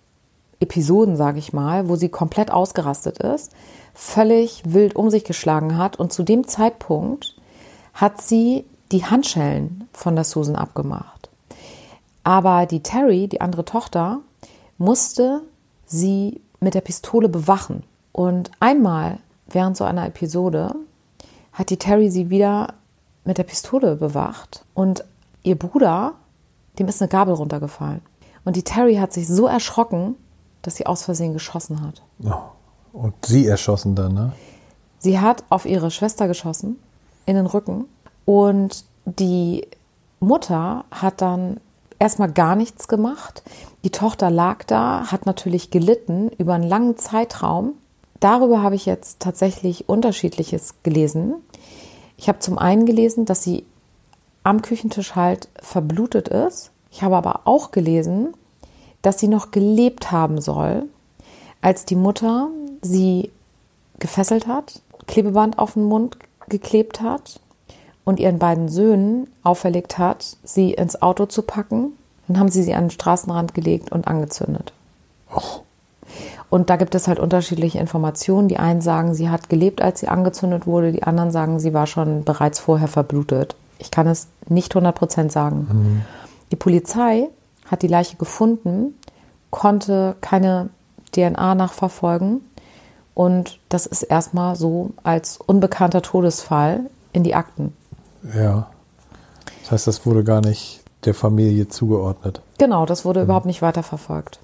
Episoden, 0.61 1.17
sage 1.17 1.39
ich 1.39 1.53
mal, 1.53 1.89
wo 1.89 1.97
sie 1.97 2.09
komplett 2.09 2.51
ausgerastet 2.51 3.19
ist, 3.19 3.53
völlig 3.95 4.63
wild 4.67 4.97
um 4.97 5.11
sich 5.11 5.25
geschlagen 5.25 5.79
hat 5.79 5.97
und 5.97 6.13
zu 6.13 6.23
dem 6.23 6.47
Zeitpunkt 6.47 7.37
hat 7.93 8.21
sie 8.21 8.65
die 8.93 9.05
Handschellen 9.05 9.89
von 9.93 10.15
der 10.15 10.25
Susan 10.25 10.57
abgemacht. 10.57 11.24
Aber 12.25 12.67
die 12.67 12.83
Terry, 12.83 13.29
die 13.29 13.41
andere 13.41 13.65
Tochter, 13.65 14.21
musste 14.79 15.43
sie 15.87 16.41
mit 16.61 16.75
der 16.75 16.81
Pistole 16.81 17.29
bewachen. 17.29 17.85
Und 18.13 18.51
einmal 18.61 19.19
während 19.47 19.77
so 19.77 19.85
einer 19.85 20.07
Episode 20.07 20.75
hat 21.53 21.71
die 21.71 21.77
Terry 21.77 22.11
sie 22.11 22.31
wieder 22.31 22.75
mit 23.25 23.39
der 23.39 23.45
Pistole 23.45 23.97
bewacht 23.97 24.65
und 24.75 25.05
ihr 25.43 25.59
Bruder, 25.59 26.15
dem 26.79 26.89
ist 26.89 27.01
eine 27.01 27.09
Gabel 27.09 27.35
runtergefallen. 27.35 28.03
Und 28.45 28.57
die 28.57 28.63
Terry 28.63 28.97
hat 28.97 29.13
sich 29.13 29.29
so 29.29 29.47
erschrocken, 29.47 30.17
dass 30.63 30.77
sie 30.77 30.87
aus 30.87 31.05
Versehen 31.05 31.33
geschossen 31.33 31.81
hat. 31.83 32.03
Oh. 32.23 32.99
Und 32.99 33.15
sie 33.25 33.47
erschossen 33.47 33.95
dann, 33.95 34.15
ne? 34.15 34.33
Sie 34.99 35.19
hat 35.21 35.45
auf 35.51 35.67
ihre 35.67 35.91
Schwester 35.91 36.29
geschossen, 36.29 36.79
in 37.27 37.37
den 37.37 37.47
Rücken. 37.47 37.87
Und 38.25 38.85
die 39.05 39.67
Mutter 40.21 40.85
hat 40.91 41.21
dann 41.21 41.61
erstmal 41.99 42.33
gar 42.33 42.57
nichts 42.57 42.89
gemacht. 42.89 43.43
Die 43.85 43.91
Tochter 43.91 44.31
lag 44.31 44.65
da, 44.65 45.11
hat 45.11 45.27
natürlich 45.27 45.71
gelitten 45.71 46.31
über 46.39 46.55
einen 46.55 46.69
langen 46.69 46.97
Zeitraum. 46.97 47.73
Darüber 48.21 48.63
habe 48.63 48.75
ich 48.75 48.87
jetzt 48.87 49.21
tatsächlich 49.21 49.89
unterschiedliches 49.89 50.75
gelesen. 50.83 51.35
Ich 52.17 52.29
habe 52.29 52.39
zum 52.39 52.59
einen 52.59 52.87
gelesen, 52.87 53.25
dass 53.25 53.43
sie 53.43 53.65
am 54.43 54.63
Küchentisch 54.63 55.15
halt 55.15 55.49
verblutet 55.61 56.29
ist. 56.29 56.71
Ich 56.91 57.03
habe 57.03 57.17
aber 57.17 57.41
auch 57.45 57.71
gelesen, 57.71 58.35
dass 59.03 59.19
sie 59.19 59.29
noch 59.29 59.51
gelebt 59.51 60.13
haben 60.13 60.41
soll, 60.41 60.85
als 61.61 61.85
die 61.85 61.97
Mutter 61.97 62.49
sie 62.83 63.31
gefesselt 63.99 64.47
hat, 64.47 64.81
Klebeband 65.07 65.59
auf 65.59 65.75
den 65.75 65.85
Mund 65.85 66.19
geklebt 66.49 67.01
hat 67.01 67.41
und 68.05 68.21
ihren 68.21 68.39
beiden 68.39 68.69
Söhnen 68.69 69.29
auferlegt 69.43 69.99
hat, 69.99 70.37
sie 70.45 70.73
ins 70.73 71.01
Auto 71.01 71.27
zu 71.27 71.43
packen. 71.43 71.93
Dann 72.29 72.39
haben 72.39 72.49
sie 72.49 72.63
sie 72.63 72.75
an 72.75 72.85
den 72.85 72.91
Straßenrand 72.91 73.55
gelegt 73.55 73.93
und 73.93 74.07
angezündet. 74.07 74.73
Och. 75.35 75.63
Und 76.51 76.71
da 76.71 76.77
gibt 76.77 76.95
es 76.95 77.09
halt 77.09 77.19
unterschiedliche 77.19 77.81
Informationen. 77.81 78.49
Die 78.49 78.59
einen 78.59 78.81
sagen, 78.81 79.15
sie 79.15 79.29
hat 79.29 79.49
gelebt, 79.49 79.83
als 79.83 80.01
sie 80.01 80.09
angezündet 80.09 80.67
wurde. 80.67 80.93
Die 80.93 81.03
anderen 81.03 81.31
sagen, 81.31 81.59
sie 81.59 81.75
war 81.75 81.87
schon 81.87 82.25
bereits 82.25 82.61
vorher 82.61 82.89
verblutet. 82.89 83.57
Ich 83.79 83.91
kann 83.91 84.07
es 84.07 84.29
nicht 84.49 84.75
100% 84.77 85.31
sagen. 85.31 86.05
Die 86.53 86.57
Polizei 86.57 87.29
hat 87.67 87.83
die 87.83 87.89
Leiche 87.89 88.17
gefunden, 88.17 88.95
konnte 89.51 90.15
keine 90.21 90.69
DNA 91.13 91.55
nachverfolgen. 91.55 92.43
Und 93.15 93.59
das 93.69 93.87
ist 93.87 94.03
erstmal 94.03 94.55
so 94.55 94.91
als 95.03 95.39
unbekannter 95.39 96.03
Todesfall 96.03 96.81
in 97.13 97.25
die 97.25 97.35
Akten. 97.35 97.73
Ja. 98.37 98.69
Das 99.63 99.71
heißt, 99.73 99.87
das 99.87 100.07
wurde 100.07 100.25
gar 100.25 100.41
nicht 100.41 100.81
der 101.05 101.15
Familie 101.15 101.69
zugeordnet. 101.69 102.41
Genau, 102.59 102.87
das 102.87 103.05
wurde 103.05 103.23
überhaupt 103.23 103.47
nicht 103.47 103.63
weiterverfolgt. 103.63 104.41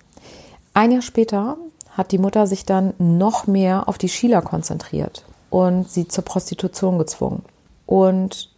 Ein 0.74 0.92
Jahr 0.92 1.02
später 1.02 1.56
hat 1.90 2.12
die 2.12 2.18
Mutter 2.18 2.46
sich 2.46 2.64
dann 2.64 2.94
noch 2.98 3.46
mehr 3.46 3.88
auf 3.88 3.98
die 3.98 4.08
Sheila 4.08 4.40
konzentriert 4.40 5.24
und 5.50 5.90
sie 5.90 6.06
zur 6.08 6.24
Prostitution 6.24 6.98
gezwungen. 6.98 7.42
Und 7.86 8.50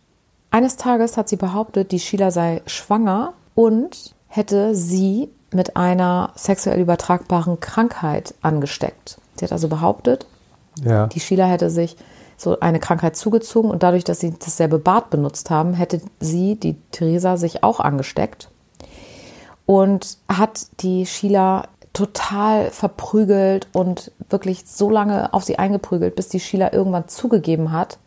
eines 0.51 0.77
Tages 0.77 1.17
hat 1.17 1.29
sie 1.29 1.37
behauptet, 1.37 1.93
die 1.93 2.01
Sheila 2.01 2.31
sei 2.31 2.61
schwanger 2.67 3.33
und 3.55 4.15
hätte 4.29 4.75
sie 4.75 5.31
mit 5.53 5.77
einer 5.77 6.33
sexuell 6.37 6.81
übertragbaren 6.81 7.61
Krankheit 7.61 8.35
angesteckt. 8.43 9.19
Sie 9.37 9.45
hat 9.45 9.53
also 9.53 9.69
behauptet, 9.69 10.27
Ja. 10.85 11.07
die 11.07 11.21
Sheila 11.21 11.47
hätte 11.47 11.71
sich 11.71 11.97
so 12.43 12.59
eine 12.61 12.81
Krankheit 12.81 13.17
zugezogen 13.17 13.71
und 13.71 13.83
dadurch, 13.83 14.05
dass 14.05 14.21
sie 14.21 14.35
dasselbe 14.39 14.79
Bad 14.79 15.11
benutzt 15.11 15.49
haben, 15.51 15.75
hätte 15.75 16.01
sie, 16.21 16.57
die 16.57 16.75
Theresa, 16.91 17.37
sich 17.37 17.63
auch 17.63 17.79
angesteckt 17.81 18.49
und 19.67 20.19
hat 20.29 20.67
die 20.81 21.07
Sheila 21.07 21.65
total 21.93 22.71
verprügelt 22.71 23.69
und 23.73 24.11
wirklich 24.31 24.65
so 24.67 24.91
lange 24.91 25.33
auf 25.35 25.45
sie 25.45 25.59
eingeprügelt, 25.59 26.17
bis 26.17 26.29
die 26.29 26.41
Sheila 26.41 26.73
irgendwann 26.73 27.09
zugegeben 27.09 27.71
hat, 27.73 27.99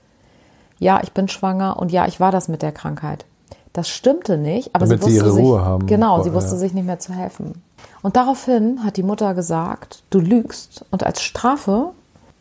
ja, 0.79 0.99
ich 1.03 1.13
bin 1.13 1.27
schwanger 1.29 1.77
und 1.79 1.91
ja, 1.91 2.05
ich 2.07 2.19
war 2.19 2.31
das 2.31 2.47
mit 2.47 2.61
der 2.61 2.71
Krankheit. 2.71 3.25
Das 3.71 3.87
stimmte 3.89 4.37
nicht, 4.37 4.73
aber 4.73 4.85
Damit 4.85 5.03
sie 5.03 5.11
sie 5.11 5.17
wusste 5.17 5.25
ihre 5.27 5.35
sich, 5.35 5.43
Ruhe 5.45 5.63
haben. 5.63 5.85
genau, 5.87 6.23
sie 6.23 6.29
Ja. 6.29 6.35
wusste 6.35 6.57
sich 6.57 6.73
nicht 6.73 6.85
mehr 6.85 6.99
zu 6.99 7.13
helfen. 7.13 7.61
Und 8.01 8.15
daraufhin 8.17 8.83
hat 8.83 8.97
die 8.97 9.03
Mutter 9.03 9.33
gesagt, 9.33 10.03
du 10.09 10.19
lügst 10.19 10.85
und 10.91 11.03
als 11.05 11.21
Strafe 11.21 11.91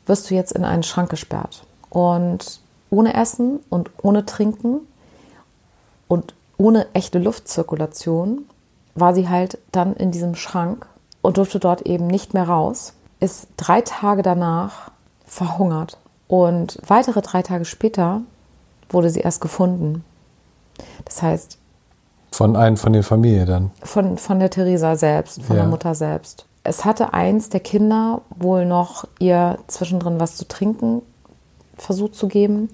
wirst 0.07 0.31
du 0.31 0.35
jetzt 0.35 0.53
in 0.53 0.65
einen 0.65 0.83
Schrank 0.83 1.11
gesperrt. 1.11 1.65
Und 1.95 2.61
ohne 2.91 3.15
Essen 3.15 3.61
und 3.71 3.91
ohne 4.03 4.27
Trinken 4.27 4.81
und 6.09 6.35
ohne 6.59 6.87
echte 6.93 7.19
Luftzirkulation 7.19 8.45
war 8.97 9.15
sie 9.15 9.29
halt 9.29 9.59
dann 9.73 9.95
in 9.95 10.11
diesem 10.11 10.35
Schrank 10.35 10.87
und 11.23 11.37
durfte 11.39 11.59
dort 11.61 11.83
eben 11.83 12.07
nicht 12.09 12.35
mehr 12.35 12.49
raus, 12.49 12.95
ist 13.21 13.47
drei 13.57 13.81
Tage 13.81 14.23
danach 14.23 14.91
verhungert. 15.25 15.97
Und 16.29 16.79
weitere 16.87 17.23
drei 17.23 17.43
Tage 17.43 17.65
später 17.65 18.23
wurde 18.91 19.09
sie 19.11 19.21
erst 19.21 19.41
gefunden. 19.41 20.05
Das 21.05 21.23
heißt, 21.23 21.59
Von 22.33 22.57
einem 22.57 22.77
von 22.77 22.93
der 22.93 23.05
Familie 23.05 23.47
dann. 23.47 23.71
von, 23.83 24.19
von 24.19 24.41
der 24.41 24.51
Theresa 24.51 24.97
selbst, 24.97 25.43
von 25.43 25.55
Ja. 25.57 25.63
der 25.63 25.71
Mutter 25.71 25.95
selbst. 25.95 26.47
Es 26.65 26.85
hatte 26.85 27.13
eins 27.15 27.51
der 27.51 27.61
Kinder 27.61 28.23
wohl 28.35 28.67
noch 28.67 29.05
ihr 29.21 29.59
zwischendrin 29.69 30.19
was 30.19 30.35
zu 30.37 30.49
trinken 30.49 31.03
versucht 31.77 32.15
zu 32.15 32.29
geben. 32.29 32.69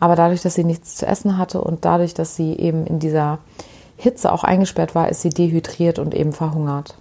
Aber 0.00 0.16
dadurch, 0.16 0.42
dass 0.42 0.54
sie 0.54 0.64
nichts 0.64 0.96
zu 0.96 1.06
essen 1.06 1.38
hatte 1.38 1.60
und 1.60 1.84
dadurch, 1.84 2.14
dass 2.14 2.36
sie 2.36 2.54
eben 2.54 2.86
in 2.86 2.98
dieser 2.98 3.38
Hitze 3.96 4.30
auch 4.30 4.44
eingesperrt 4.44 4.94
war, 4.94 5.08
ist 5.08 5.22
sie 5.22 5.30
dehydriert 5.30 5.98
und 5.98 6.14
eben 6.14 6.32
verhungert. 6.32 6.94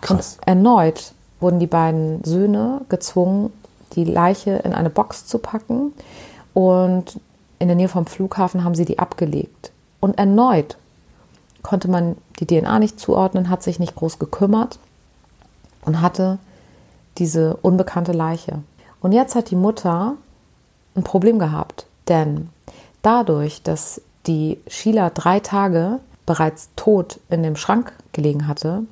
Krass. 0.00 0.38
Und 0.38 0.48
erneut 0.48 1.12
wurden 1.40 1.60
die 1.60 1.66
beiden 1.66 2.24
Söhne 2.24 2.80
gezwungen, 2.88 3.52
die 3.94 4.04
Leiche 4.04 4.52
in 4.64 4.72
eine 4.72 4.90
Box 4.90 5.26
zu 5.26 5.38
packen 5.38 5.92
und 6.54 7.20
in 7.58 7.68
der 7.68 7.76
Nähe 7.76 7.88
vom 7.88 8.06
Flughafen 8.06 8.64
haben 8.64 8.74
sie 8.74 8.84
die 8.84 8.98
abgelegt. 8.98 9.70
Und 10.00 10.18
erneut 10.18 10.76
konnte 11.62 11.88
man 11.88 12.16
die 12.40 12.46
DNA 12.46 12.80
nicht 12.80 12.98
zuordnen, 12.98 13.48
hat 13.48 13.62
sich 13.62 13.78
nicht 13.78 13.94
groß 13.94 14.18
gekümmert 14.18 14.80
und 15.84 16.00
hatte 16.00 16.38
diese 17.18 17.56
unbekannte 17.62 18.12
Leiche. 18.12 18.58
Und 19.00 19.12
jetzt 19.12 19.34
hat 19.34 19.50
die 19.50 19.56
Mutter 19.56 20.14
ein 20.94 21.04
Problem 21.04 21.38
gehabt, 21.38 21.86
denn 22.08 22.50
dadurch, 23.02 23.62
dass 23.62 24.00
die 24.26 24.58
Sheila 24.66 25.10
drei 25.10 25.40
Tage 25.40 26.00
bereits 26.26 26.70
tot 26.76 27.20
in 27.28 27.42
dem 27.42 27.56
Schrank 27.56 27.92
gelegen 28.12 28.46
hatte, 28.46 28.84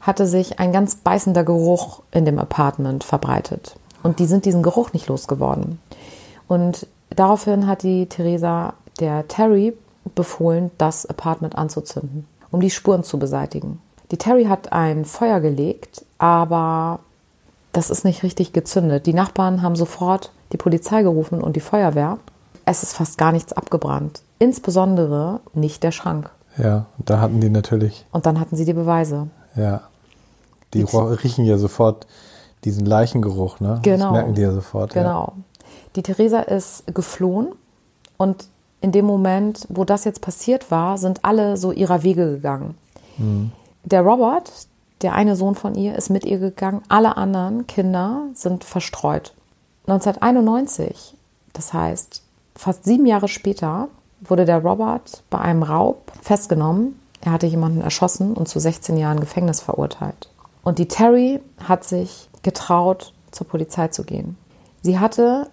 hatte 0.00 0.26
sich 0.26 0.60
ein 0.60 0.72
ganz 0.72 0.96
beißender 0.96 1.44
Geruch 1.44 2.02
in 2.12 2.24
dem 2.24 2.38
Apartment 2.38 3.04
verbreitet. 3.04 3.76
Und 4.02 4.18
die 4.18 4.26
sind 4.26 4.44
diesen 4.44 4.62
Geruch 4.62 4.92
nicht 4.92 5.08
losgeworden. 5.08 5.80
Und 6.46 6.86
daraufhin 7.10 7.66
hat 7.66 7.82
die 7.82 8.06
Theresa 8.06 8.74
der 9.00 9.26
Terry 9.28 9.74
befohlen, 10.14 10.70
das 10.76 11.06
Apartment 11.06 11.56
anzuzünden, 11.56 12.26
um 12.50 12.60
die 12.60 12.70
Spuren 12.70 13.02
zu 13.02 13.18
beseitigen. 13.18 13.80
Die 14.10 14.18
Terry 14.18 14.44
hat 14.44 14.72
ein 14.72 15.06
Feuer 15.06 15.40
gelegt, 15.40 16.04
aber 16.18 17.00
das 17.72 17.90
ist 17.90 18.04
nicht 18.04 18.22
richtig 18.22 18.52
gezündet. 18.52 19.06
Die 19.06 19.14
Nachbarn 19.14 19.62
haben 19.62 19.74
sofort 19.74 20.30
die 20.54 20.58
Polizei 20.58 21.02
gerufen 21.02 21.42
und 21.42 21.56
die 21.56 21.60
Feuerwehr. 21.60 22.18
Es 22.64 22.82
ist 22.82 22.94
fast 22.94 23.18
gar 23.18 23.32
nichts 23.32 23.52
abgebrannt. 23.52 24.22
Insbesondere 24.38 25.40
nicht 25.52 25.82
der 25.82 25.90
Schrank. 25.90 26.30
Ja, 26.56 26.86
und 26.96 27.10
da 27.10 27.20
hatten 27.20 27.40
die 27.40 27.50
natürlich, 27.50 28.06
Und 28.12 28.24
dann 28.24 28.38
hatten 28.40 28.56
sie 28.56 28.64
die 28.64 28.72
Beweise. 28.72 29.26
ja. 29.56 29.82
Die 30.72 30.82
riechen 30.82 31.44
ja 31.44 31.56
sofort 31.56 32.04
diesen 32.64 32.84
Leichengeruch, 32.84 33.60
ne? 33.60 33.78
Genau. 33.82 34.06
Das 34.06 34.12
merken 34.12 34.34
die 34.34 34.42
ja 34.42 34.50
sofort. 34.52 34.92
Genau. 34.92 35.34
Die 35.94 36.02
Theresa 36.02 36.40
ist 36.40 36.82
geflohen 36.92 37.52
und 38.16 38.48
in 38.80 38.90
dem 38.90 39.04
Moment, 39.04 39.66
wo 39.68 39.84
das 39.84 40.02
jetzt 40.04 40.20
passiert 40.20 40.72
war, 40.72 40.98
sind 40.98 41.24
alle 41.24 41.56
so 41.56 41.70
ihrer 41.70 42.02
Wege 42.02 42.28
gegangen. 42.28 42.76
Der 43.84 44.02
Robert, 44.02 44.50
Der 45.02 45.12
eine 45.12 45.36
Sohn 45.36 45.54
von 45.54 45.74
ihr 45.74 45.94
ist 45.96 46.08
mit 46.10 46.24
ihr 46.24 46.38
gegangen. 46.38 46.82
Alle 46.88 47.16
anderen 47.18 47.66
Kinder 47.68 48.22
sind 48.34 48.64
verstreut. 48.64 49.33
1991, 49.86 51.14
das 51.52 51.72
heißt 51.72 52.22
fast 52.56 52.84
sieben 52.84 53.06
Jahre 53.06 53.28
später, 53.28 53.88
wurde 54.20 54.44
der 54.44 54.62
Robert 54.62 55.22
bei 55.30 55.38
einem 55.38 55.62
Raub 55.62 56.12
festgenommen. 56.22 56.98
Er 57.20 57.32
hatte 57.32 57.46
jemanden 57.46 57.80
erschossen 57.80 58.32
und 58.32 58.48
zu 58.48 58.58
16 58.58 58.96
Jahren 58.96 59.20
Gefängnis 59.20 59.60
verurteilt. 59.60 60.28
Und 60.62 60.78
die 60.78 60.88
Terry 60.88 61.40
hat 61.62 61.84
sich 61.84 62.28
getraut, 62.42 63.12
zur 63.30 63.46
Polizei 63.46 63.88
zu 63.88 64.04
gehen. 64.04 64.36
Sie 64.82 64.98
hatte 64.98 65.48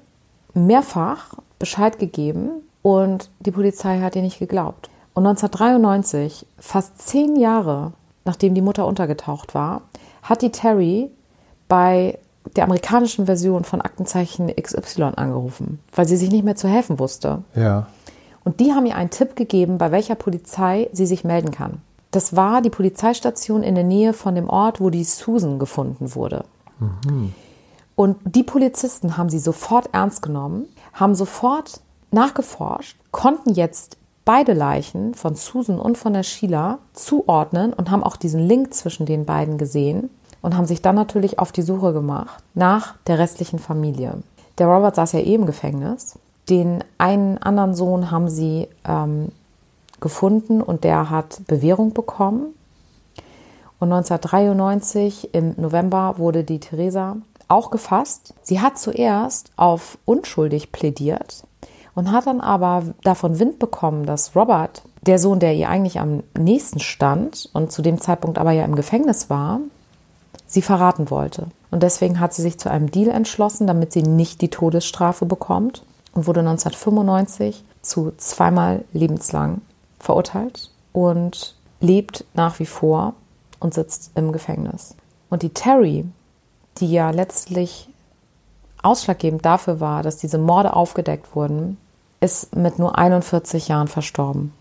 mehrfach 0.53 1.33
Bescheid 1.59 2.00
gegeben 2.00 2.51
und 2.81 3.29
die 3.39 3.51
Polizei 3.51 4.00
hat 4.01 4.15
ihr 4.15 4.21
nicht 4.21 4.39
geglaubt. 4.39 4.89
Und 5.13 5.25
1993, 5.25 6.45
fast 6.59 7.01
zehn 7.01 7.35
Jahre 7.35 7.93
nachdem 8.25 8.53
die 8.53 8.61
Mutter 8.61 8.85
untergetaucht 8.85 9.55
war, 9.55 9.81
hat 10.23 10.41
die 10.41 10.51
Terry 10.51 11.09
bei 11.67 12.19
der 12.55 12.65
amerikanischen 12.65 13.25
Version 13.25 13.63
von 13.63 13.81
Aktenzeichen 13.81 14.53
XY 14.55 15.13
angerufen, 15.15 15.79
weil 15.95 16.07
sie 16.07 16.17
sich 16.17 16.31
nicht 16.31 16.43
mehr 16.43 16.55
zu 16.55 16.67
helfen 16.67 17.00
wusste. 17.00 17.43
Ja. 17.55 17.88
Und 18.43 18.60
die 18.60 18.71
haben 18.74 18.86
ihr 18.86 18.95
einen 18.95 19.12
Tipp 19.12 19.36
gegeben, 19.36 19.77
bei 19.77 19.91
welcher 19.91 20.15
Polizei 20.15 20.89
sie 20.91 21.05
sich 21.05 21.24
melden 21.24 21.51
kann. 21.51 21.81
Das 22.10 22.36
war 22.36 22.62
die 22.62 22.69
Polizeistation 22.69 23.63
in 23.63 23.75
der 23.75 23.83
Nähe 23.83 24.13
von 24.13 24.36
dem 24.36 24.50
Ort, 24.50 24.81
wo 24.81 24.89
die 24.89 25.03
Susan 25.03 25.60
gefunden 25.60 26.15
wurde. 26.15 26.43
Mhm. 26.79 27.33
Und 27.95 28.17
die 28.25 28.43
Polizisten 28.43 29.17
haben 29.17 29.29
sie 29.29 29.39
sofort 29.39 29.89
ernst 29.93 30.21
genommen, 30.21 30.65
haben 30.93 31.15
sofort 31.15 31.81
nachgeforscht, 32.12 32.98
konnten 33.12 33.53
jetzt 33.53 33.98
beide 34.25 34.53
Leichen 34.53 35.13
von 35.13 35.36
Susan 35.36 35.79
und 35.79 35.98
von 35.98 36.13
der 36.13 36.24
Sheila 36.24 36.79
zuordnen 36.93 37.74
und 37.74 37.91
haben 37.91 38.03
auch 38.03 38.17
diesen 38.17 38.39
Link 38.41 38.74
zwischen 38.74 39.05
den 39.05 39.25
beiden 39.25 39.57
gesehen 39.57 40.10
und 40.41 40.55
haben 40.55 40.65
sich 40.65 40.81
dann 40.81 40.95
natürlich 40.95 41.39
auf 41.39 41.51
die 41.51 41.62
Suche 41.62 41.93
gemacht 41.93 42.43
nach 42.53 42.95
der 43.07 43.19
restlichen 43.19 43.60
Familie. 43.60 44.15
Der 44.57 44.67
Robert 44.67 44.95
saß 44.95 45.13
ja 45.13 45.19
eh 45.19 45.36
im 45.36 45.45
Gefängnis. 45.45 46.17
Den 46.50 46.83
einen 46.98 47.38
anderen 47.38 47.75
Sohn 47.75 48.12
haben 48.12 48.29
sie 48.29 48.67
ähm, 48.86 49.29
gefunden 50.00 50.62
und 50.62 50.83
der 50.83 51.10
hat 51.10 51.41
Bewährung 51.48 51.93
bekommen. 51.93 52.53
Und 53.79 53.91
1993 53.91 55.33
im 55.33 55.55
November 55.57 56.15
wurde 56.17 56.43
die 56.43 56.60
Theresa 56.60 57.17
auch 57.48 57.71
gefasst. 57.71 58.33
Sie 58.41 58.62
hat 58.62 58.77
zuerst 58.77 59.51
auf 59.55 59.98
unschuldig 60.05 60.71
plädiert, 60.71 61.43
und 61.93 62.12
hat 62.12 62.27
dann 62.27 62.41
aber 62.41 62.83
davon 63.03 63.39
Wind 63.39 63.60
bekommen, 63.60 64.05
dass 64.05 64.36
Robert, 64.36 64.83
der 65.01 65.19
Sohn, 65.19 65.39
der 65.39 65.55
ihr 65.55 65.69
eigentlich 65.69 66.00
am 66.00 66.24
nächsten 66.38 66.79
stand 66.79 67.50
und 67.53 67.71
zu 67.71 67.81
dem 67.81 68.00
Zeitpunkt 68.00 68.38
aber 68.38 68.51
ja 68.51 68.65
im 68.65 68.75
Gefängnis 68.75 69.29
war, 69.29 69.60
sie 70.51 70.62
verraten 70.62 71.10
wollte. 71.10 71.48
Und 71.72 71.84
deswegen 71.84 72.20
hat 72.20 72.34
sie 72.34 72.41
sich 72.41 72.60
zu 72.60 72.70
einem 72.70 72.91
Deal 72.91 73.10
entschlossen, 73.10 73.67
damit 73.67 73.93
sie 73.93 74.03
nicht 74.03 74.41
die 74.41 74.50
Todesstrafe 74.50 75.25
bekommt 75.25 75.84
und 76.13 76.27
wurde 76.27 76.41
1995 76.41 77.63
zu 77.81 78.12
zweimal 78.17 78.84
lebenslang 78.91 79.62
verurteilt 80.00 80.70
und 80.91 81.55
lebt 81.79 82.25
nach 82.34 82.60
wie 82.60 82.65
vor 82.65 83.13
und 83.60 83.74
sitzt 83.74 84.12
im 84.15 84.31
Gefängnis. 84.31 84.96
Und 85.29 85.43
die 85.43 85.50
Terry, 85.50 86.05
die 86.77 86.91
ja 86.91 87.12
letztlich 87.12 87.88
ausschlaggebend 88.84 89.46
dafür 89.46 89.79
war, 89.79 90.03
dass 90.03 90.17
diese 90.17 90.38
Morde 90.38 90.75
aufgedeckt 90.75 91.36
wurden, 91.36 91.77
ist 92.20 92.55
mit 92.55 92.77
nur 92.77 92.98
41 92.98 93.67
Jahren 93.67 93.88
verstorben. 93.88 94.53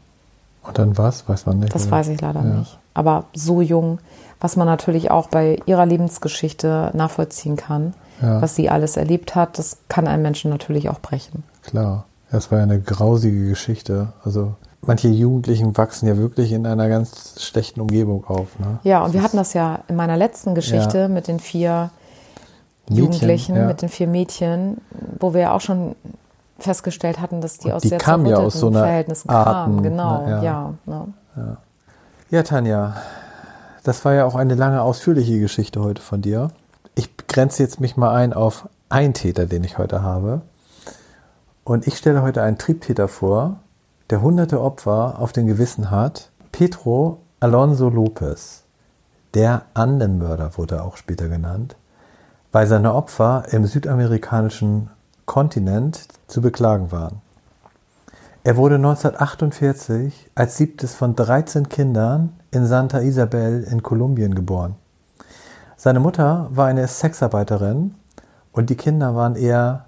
Und 0.63 0.79
dann 0.79 0.97
was? 0.97 1.29
Weiß 1.29 1.47
man 1.47 1.59
nicht. 1.61 1.75
Das 1.75 1.85
oder? 1.85 1.93
weiß 1.93 2.09
ich 2.09 2.21
leider 2.21 2.41
ja. 2.41 2.55
nicht. 2.59 2.79
Aber 2.95 3.25
so 3.35 3.61
jung, 3.61 3.99
was 4.41 4.57
man 4.57 4.67
natürlich 4.67 5.11
auch 5.11 5.29
bei 5.29 5.59
ihrer 5.67 5.87
Lebensgeschichte 5.87 6.91
nachvollziehen 6.95 7.57
kann, 7.57 7.95
ja. 8.23 8.41
was 8.41 8.55
sie 8.55 8.71
alles 8.71 8.97
erlebt 8.97 9.35
hat, 9.35 9.59
das 9.59 9.79
kann 9.89 10.09
einen 10.09 10.23
Menschen 10.23 10.50
natürlich 10.50 10.89
auch 10.89 11.00
brechen. 11.00 11.45
Klar. 11.63 12.05
Es 12.33 12.50
war 12.50 12.59
ja 12.59 12.65
eine 12.65 12.81
grausige 12.81 13.49
Geschichte. 13.49 14.13
Also 14.25 14.55
manche 14.83 15.09
Jugendlichen 15.09 15.76
wachsen 15.76 16.07
ja 16.07 16.17
wirklich 16.17 16.53
in 16.53 16.67
einer 16.67 16.89
ganz 16.89 17.43
schlechten 17.43 17.81
Umgebung 17.81 18.25
auf. 18.26 18.59
Ne? 18.59 18.79
Ja, 18.85 19.00
und 19.00 19.09
das 19.09 19.15
wir 19.15 19.23
hatten 19.23 19.37
das 19.37 19.53
ja 19.53 19.81
in 19.89 19.97
meiner 19.97 20.17
letzten 20.17 20.55
Geschichte 20.55 20.99
ja. 20.99 21.09
mit 21.09 21.29
den 21.29 21.41
vier 21.41 21.91
Mädchen, 22.89 23.05
Jugendlichen, 23.05 23.57
ja. 23.57 23.67
mit 23.67 23.83
den 23.83 23.89
vier 23.89 24.07
Mädchen, 24.07 24.79
wo 25.19 25.35
wir 25.35 25.41
ja 25.41 25.53
auch 25.53 25.61
schon 25.61 25.97
festgestellt 26.59 27.21
hatten, 27.21 27.41
dass 27.41 27.59
die 27.59 27.69
und 27.69 27.75
aus 27.75 27.83
die 27.83 27.89
sehr 27.89 27.99
kamen 27.99 28.26
ja 28.26 28.37
aus 28.37 28.55
so 28.55 28.71
Verhältnissen 28.71 29.29
Arten, 29.29 29.76
kamen. 29.76 29.83
Genau, 29.83 30.23
na, 30.25 30.29
ja. 30.29 30.43
Ja, 30.43 30.75
ne? 30.87 31.07
ja. 31.37 31.57
Ja, 32.30 32.45
Tanja, 32.45 32.95
das 33.82 34.04
war 34.04 34.14
ja 34.14 34.25
auch 34.25 34.36
eine 34.36 34.54
lange, 34.54 34.82
ausführliche 34.82 35.40
Geschichte 35.40 35.80
heute 35.80 36.00
von 36.00 36.23
dir. 36.23 36.52
Ich 36.95 37.16
grenze 37.26 37.62
jetzt 37.62 37.80
mich 37.80 37.97
mal 37.97 38.14
ein 38.14 38.32
auf 38.32 38.69
einen 38.88 39.14
Täter, 39.14 39.47
den 39.47 39.64
ich 39.64 39.78
heute 39.78 40.02
habe. 40.02 40.43
Und 41.64 41.88
ich 41.88 41.97
stelle 41.97 42.23
heute 42.23 42.43
einen 42.43 42.56
Triebtäter 42.56 43.08
vor, 43.08 43.58
der 44.10 44.23
hunderte 44.23 44.60
Opfer 44.60 45.16
auf 45.19 45.32
dem 45.32 45.47
Gewissen 45.47 45.90
hat. 45.90 46.30
Pedro 46.52 47.19
Alonso 47.40 47.88
Lopez, 47.88 48.62
der 49.34 49.62
Andenmörder 49.75 50.56
wurde 50.56 50.82
auch 50.84 50.97
später 50.97 51.28
genannt, 51.28 51.75
weil 52.52 52.66
seine 52.69 52.95
Opfer 52.95 53.45
im 53.50 53.66
südamerikanischen 53.66 54.90
Kontinent 55.26 56.06
zu 56.28 56.40
beklagen 56.40 56.93
waren. 56.93 57.23
Er 58.43 58.57
wurde 58.57 58.76
1948 58.76 60.31
als 60.35 60.57
siebtes 60.57 60.95
von 60.95 61.15
13 61.15 61.69
Kindern 61.69 62.33
in 62.50 62.65
Santa 62.65 63.00
Isabel 63.00 63.65
in 63.65 63.83
Kolumbien 63.83 64.35
geboren. 64.35 64.76
Seine 65.76 66.00
Mutter 66.00 66.49
war 66.50 66.67
eine 66.67 66.89
Sexarbeiterin 66.89 67.95
und 68.53 68.71
die 68.71 68.76
Kinder 68.76 69.15
waren 69.15 69.37
eher 69.37 69.85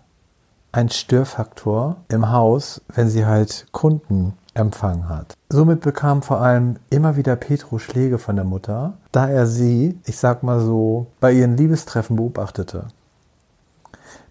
ein 0.71 0.91
Störfaktor 0.91 1.97
im 2.09 2.31
Haus, 2.31 2.83
wenn 2.95 3.09
sie 3.09 3.25
halt 3.25 3.67
Kunden 3.73 4.35
empfangen 4.53 5.09
hat. 5.09 5.35
Somit 5.49 5.81
bekam 5.81 6.21
vor 6.21 6.43
allem 6.43 6.77
immer 6.91 7.17
wieder 7.17 7.37
Petro 7.37 7.79
Schläge 7.79 8.19
von 8.19 8.37
der 8.37 8.45
Mutter, 8.45 8.93
da 9.13 9.29
er 9.29 9.47
sie, 9.47 9.99
ich 10.05 10.19
sag 10.19 10.43
mal 10.43 10.61
so, 10.61 11.07
bei 11.21 11.33
ihren 11.33 11.57
Liebestreffen 11.57 12.17
beobachtete. 12.17 12.89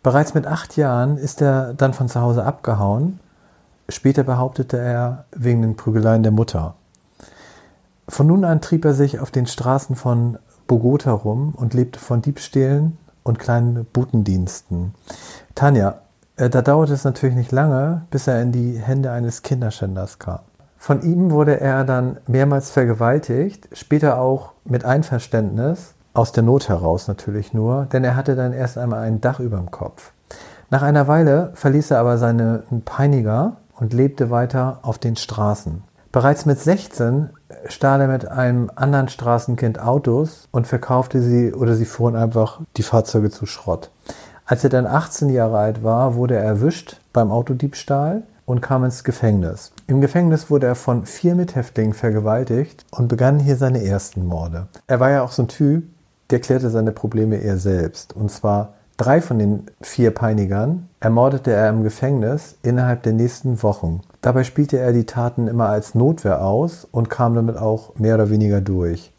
Bereits 0.04 0.36
mit 0.36 0.46
acht 0.46 0.78
Jahren 0.78 1.18
ist 1.18 1.42
er 1.42 1.74
dann 1.74 1.94
von 1.94 2.08
zu 2.08 2.22
Hause 2.22 2.44
abgehauen. 2.44 3.20
Später 3.92 4.24
behauptete 4.24 4.78
er 4.78 5.26
wegen 5.36 5.62
den 5.62 5.76
Prügeleien 5.76 6.24
der 6.24 6.32
Mutter. 6.32 6.76
Von 8.08 8.28
nun 8.28 8.46
an 8.46 8.62
trieb 8.62 8.86
er 8.86 8.94
sich 8.94 9.20
auf 9.20 9.32
den 9.32 9.46
Straßen 9.46 9.96
von 9.96 10.38
Bogota 10.68 11.12
rum 11.12 11.54
und 11.56 11.74
lebte 11.74 12.00
von 12.00 12.22
Diebstählen 12.22 12.98
und 13.24 13.40
kleinen 13.40 13.86
Butendiensten. 13.92 14.94
Tanja, 15.56 16.00
äh, 16.38 16.50
da 16.50 16.62
dauerte 16.62 16.94
es 16.94 17.04
natürlich 17.04 17.36
nicht 17.36 17.52
lange, 17.52 18.04
bis 18.10 18.28
er 18.28 18.42
in 18.42 18.52
die 18.52 18.78
Hände 18.78 19.12
eines 19.12 19.44
Kinderschänders 19.44 20.20
kam. 20.20 20.40
Von 20.78 21.04
ihm 21.04 21.32
wurde 21.32 21.60
er 21.60 21.84
dann 21.84 22.18
mehrmals 22.26 22.72
vergewaltigt, 22.72 23.70
später 23.74 24.20
auch 24.20 24.54
mit 24.66 24.84
Einverständnis 24.84 25.94
aus 26.14 26.32
der 26.32 26.44
Not 26.44 26.70
heraus 26.70 27.08
natürlich 27.08 27.54
nur, 27.54 27.86
denn 27.86 28.04
er 28.04 28.16
hatte 28.16 28.36
dann 28.36 28.54
erst 28.54 28.78
einmal 28.78 29.02
ein 29.04 29.22
Dach 29.22 29.40
über 29.40 29.58
dem 29.58 29.70
Kopf. 29.72 30.12
Nach 30.70 30.82
einer 30.82 31.08
Weile 31.08 31.52
verließ 31.54 31.92
er 31.92 32.00
aber 32.00 32.18
seine 32.18 32.64
Peiniger 32.86 33.58
und 33.82 33.94
lebte 33.94 34.30
weiter 34.30 34.80
auf 34.84 35.00
den 35.00 35.18
Straßen. 35.18 35.84
Bereits 36.12 36.46
mit 36.46 36.60
16 36.60 37.30
stahl 37.66 38.02
er 38.02 38.08
mit 38.08 38.28
einem 38.28 38.70
anderen 38.76 39.10
Straßenkind 39.10 39.80
Autos 39.80 40.48
und 40.52 40.68
verkaufte 40.68 41.22
sie 41.22 41.52
oder 41.54 41.76
sie 41.76 41.86
fuhren 41.86 42.16
einfach 42.16 42.62
die 42.78 42.84
Fahrzeuge 42.84 43.32
zu 43.32 43.46
Schrott. 43.46 43.90
Als 44.46 44.64
er 44.64 44.70
dann 44.70 44.86
18 44.86 45.30
Jahre 45.30 45.58
alt 45.58 45.84
war, 45.84 46.16
wurde 46.16 46.36
er 46.36 46.44
erwischt 46.44 47.00
beim 47.12 47.32
Autodiebstahl 47.32 48.24
und 48.46 48.62
kam 48.62 48.84
ins 48.84 49.04
Gefängnis. 49.04 49.72
Im 49.88 50.00
Gefängnis 50.00 50.50
wurde 50.50 50.68
er 50.68 50.76
von 50.76 51.06
vier 51.06 51.36
Mithäftlingen 51.36 51.94
vergewaltigt 51.94 52.86
und 52.92 53.08
begann 53.08 53.40
hier 53.40 53.56
seine 53.56 53.84
ersten 53.84 54.26
Morde. 54.26 54.68
Er 54.88 55.00
war 55.00 55.10
ja 55.10 55.24
auch 55.24 55.32
so 55.32 55.44
ein 55.44 55.48
Typ, 55.48 55.86
der 56.30 56.40
klärte 56.40 56.70
seine 56.70 56.92
Probleme 56.92 57.38
eher 57.38 57.58
selbst. 57.58 58.14
Und 58.14 58.30
zwar 58.30 58.74
drei 59.02 59.20
von 59.20 59.40
den 59.40 59.64
vier 59.82 60.12
Peinigern 60.12 60.88
ermordete 61.00 61.52
er 61.52 61.70
im 61.70 61.82
Gefängnis 61.82 62.56
innerhalb 62.62 63.02
der 63.02 63.14
nächsten 63.14 63.64
Wochen. 63.64 64.02
Dabei 64.22 64.44
spielte 64.44 64.78
er 64.78 64.94
die 64.94 65.08
Taten 65.08 65.48
immer 65.48 65.70
als 65.70 65.96
Notwehr 65.96 66.46
aus 66.46 66.88
und 66.92 67.10
kam 67.10 67.34
damit 67.34 67.58
auch 67.58 67.96
mehr 67.96 68.14
oder 68.14 68.30
weniger 68.30 68.62
durch. 68.62 69.12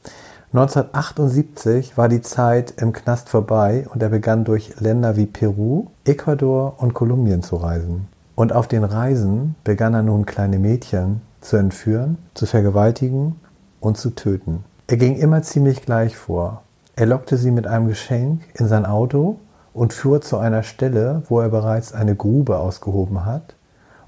1978 0.53 1.97
war 1.99 2.09
die 2.09 2.21
Zeit 2.21 2.75
im 2.77 2.93
Knast 2.93 3.29
vorbei 3.29 3.87
und 3.93 4.03
er 4.03 4.11
begann 4.11 4.45
durch 4.45 4.79
Länder 4.79 5.17
wie 5.17 5.27
Peru, 5.27 5.87
Ecuador 6.05 6.75
und 6.79 6.95
Kolumbien 6.95 7.43
zu 7.43 7.57
reisen. 7.57 8.07
Und 8.37 8.53
auf 8.53 8.69
den 8.69 8.85
Reisen 8.85 9.57
begann 9.65 9.95
er 9.95 10.03
nun 10.03 10.27
kleine 10.27 10.61
Mädchen 10.61 11.23
zu 11.41 11.57
entführen, 11.57 12.19
zu 12.35 12.47
vergewaltigen 12.47 13.35
und 13.81 13.97
zu 13.97 14.11
töten. 14.11 14.63
Er 14.87 14.97
ging 14.97 15.17
immer 15.17 15.43
ziemlich 15.43 15.83
gleich 15.83 16.17
vor. 16.17 16.63
Er 16.95 17.07
lockte 17.07 17.37
sie 17.37 17.51
mit 17.51 17.67
einem 17.67 17.89
Geschenk 17.89 18.43
in 18.55 18.69
sein 18.69 18.87
Auto 18.87 19.39
und 19.75 19.93
fuhr 19.93 20.21
zu 20.21 20.39
einer 20.39 20.63
Stelle, 20.63 21.23
wo 21.29 21.41
er 21.41 21.49
bereits 21.49 21.93
eine 21.93 22.15
Grube 22.15 22.59
ausgehoben 22.59 23.25
hat, 23.25 23.55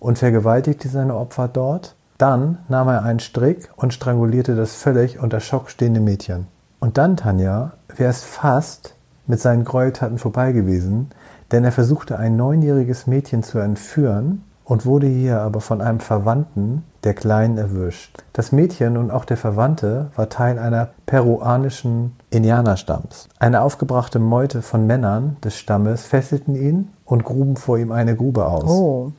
und 0.01 0.19
vergewaltigte 0.19 0.89
seine 0.89 1.17
Opfer 1.17 1.49
dort. 1.49 1.95
Dann 2.19 2.59
nahm 2.69 2.89
er 2.89 3.03
einen 3.03 3.21
Strick 3.21 3.71
und 3.77 3.95
strangulierte 3.95 4.55
das 4.55 4.75
völlig 4.75 5.19
unter 5.19 5.41
Schock 5.41 5.71
stehende 5.71 6.01
Mädchen. 6.01 6.47
Und 6.79 6.99
dann, 6.99 7.17
Tanja, 7.17 7.73
wäre 7.97 8.11
es 8.11 8.23
fast 8.23 8.95
mit 9.27 9.41
seinen 9.41 9.65
Gräueltaten 9.65 10.19
vorbei 10.19 10.53
gewesen, 10.53 11.11
denn 11.51 11.65
er 11.65 11.73
versuchte 11.73 12.19
ein 12.19 12.37
neunjähriges 12.37 13.07
Mädchen 13.07 13.43
zu 13.43 13.59
entführen 13.59 14.43
und 14.65 14.87
wurde 14.87 15.07
hier 15.07 15.41
aber 15.41 15.61
von 15.61 15.81
einem 15.81 16.01
Verwandten 16.01 16.85
der 17.05 17.15
Kleinen 17.15 17.59
erwischt. 17.59 18.25
Das 18.33 18.51
Mädchen 18.51 18.97
und 18.97 19.11
auch 19.11 19.25
der 19.25 19.37
Verwandte 19.37 20.11
war 20.17 20.29
Teil 20.31 20.59
einer 20.59 20.89
peruanischen 21.07 22.17
Indianerstamms. 22.31 23.29
Eine 23.39 23.61
aufgebrachte 23.61 24.19
Meute 24.19 24.63
von 24.63 24.87
Männern 24.87 25.37
des 25.45 25.57
Stammes 25.57 26.05
fesselten 26.07 26.55
ihn 26.55 26.89
und 27.05 27.25
gruben 27.25 27.57
vor 27.57 27.79
ihm 27.79 27.93
eine 27.93 28.17
Grube 28.17 28.47
aus. 28.47 28.65
Oh. 28.71 29.13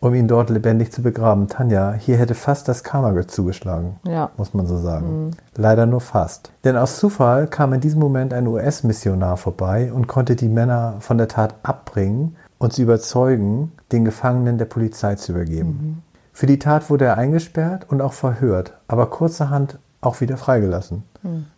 Um 0.00 0.14
ihn 0.14 0.26
dort 0.26 0.50
lebendig 0.50 0.90
zu 0.90 1.00
begraben. 1.00 1.46
Tanja, 1.46 1.92
hier 1.92 2.16
hätte 2.16 2.34
fast 2.34 2.66
das 2.66 2.82
Karma 2.82 3.28
zugeschlagen, 3.28 4.00
Ja. 4.04 4.30
muss 4.36 4.52
man 4.52 4.66
so 4.66 4.76
sagen. 4.76 5.30
Leider 5.54 5.86
nur 5.86 6.00
fast. 6.00 6.50
Denn 6.64 6.76
aus 6.76 6.96
Zufall 6.98 7.46
kam 7.46 7.72
in 7.72 7.80
diesem 7.80 8.00
Moment 8.00 8.34
ein 8.34 8.48
US-Missionar 8.48 9.36
vorbei 9.36 9.92
und 9.92 10.08
konnte 10.08 10.34
die 10.34 10.48
Männer 10.48 10.94
von 10.98 11.18
der 11.18 11.28
Tat 11.28 11.54
abbringen 11.62 12.34
und 12.62 12.72
sie 12.72 12.82
überzeugen, 12.82 13.72
den 13.90 14.04
Gefangenen 14.04 14.56
der 14.56 14.66
Polizei 14.66 15.16
zu 15.16 15.32
übergeben. 15.32 16.02
Für 16.32 16.46
die 16.46 16.58
Tat 16.58 16.88
wurde 16.88 17.04
er 17.04 17.18
eingesperrt 17.18 17.86
und 17.90 18.00
auch 18.00 18.12
verhört, 18.12 18.74
aber 18.88 19.06
kurzerhand 19.06 19.78
auch 20.00 20.20
wieder 20.20 20.36
freigelassen. 20.36 21.02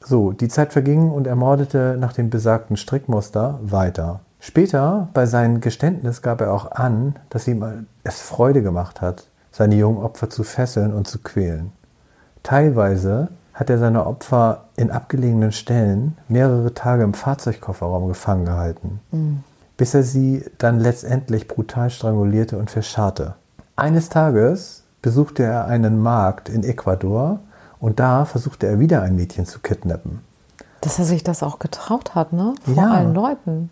So, 0.04 0.32
die 0.32 0.48
Zeit 0.48 0.72
verging 0.72 1.10
und 1.10 1.26
er 1.26 1.36
mordete 1.36 1.96
nach 1.98 2.12
dem 2.12 2.30
besagten 2.30 2.76
Strickmuster 2.76 3.58
weiter. 3.62 4.20
Später, 4.40 5.08
bei 5.14 5.26
seinem 5.26 5.60
Geständnis, 5.60 6.22
gab 6.22 6.40
er 6.40 6.52
auch 6.52 6.70
an, 6.72 7.16
dass 7.30 7.48
ihm 7.48 7.86
es 8.02 8.20
Freude 8.20 8.62
gemacht 8.62 9.00
hat, 9.00 9.26
seine 9.52 9.74
jungen 9.76 10.02
Opfer 10.02 10.28
zu 10.28 10.42
fesseln 10.42 10.92
und 10.92 11.06
zu 11.06 11.18
quälen. 11.18 11.72
Teilweise 12.42 13.28
hat 13.54 13.70
er 13.70 13.78
seine 13.78 14.06
Opfer 14.06 14.64
in 14.76 14.90
abgelegenen 14.90 15.52
Stellen 15.52 16.18
mehrere 16.28 16.74
Tage 16.74 17.04
im 17.04 17.14
Fahrzeugkofferraum 17.14 18.08
gefangen 18.08 18.44
gehalten, 18.44 19.00
bis 19.76 19.94
er 19.94 20.02
sie 20.02 20.44
dann 20.58 20.78
letztendlich 20.80 21.48
brutal 21.48 21.90
strangulierte 21.90 22.56
und 22.58 22.70
verscharrte. 22.70 23.34
Eines 23.76 24.08
Tages 24.08 24.82
besuchte 25.02 25.42
er 25.42 25.66
einen 25.66 26.00
Markt 26.00 26.48
in 26.48 26.62
Ecuador 26.64 27.40
und 27.80 27.98
da 28.00 28.24
versuchte 28.24 28.66
er 28.66 28.78
wieder 28.78 29.02
ein 29.02 29.16
Mädchen 29.16 29.46
zu 29.46 29.58
kidnappen. 29.58 30.20
Dass 30.80 30.98
er 30.98 31.04
sich 31.04 31.24
das 31.24 31.42
auch 31.42 31.58
getraut 31.58 32.14
hat, 32.14 32.32
ne? 32.32 32.54
Vor 32.62 32.74
Ja. 32.74 32.90
allen 32.90 33.14
Leuten. 33.14 33.70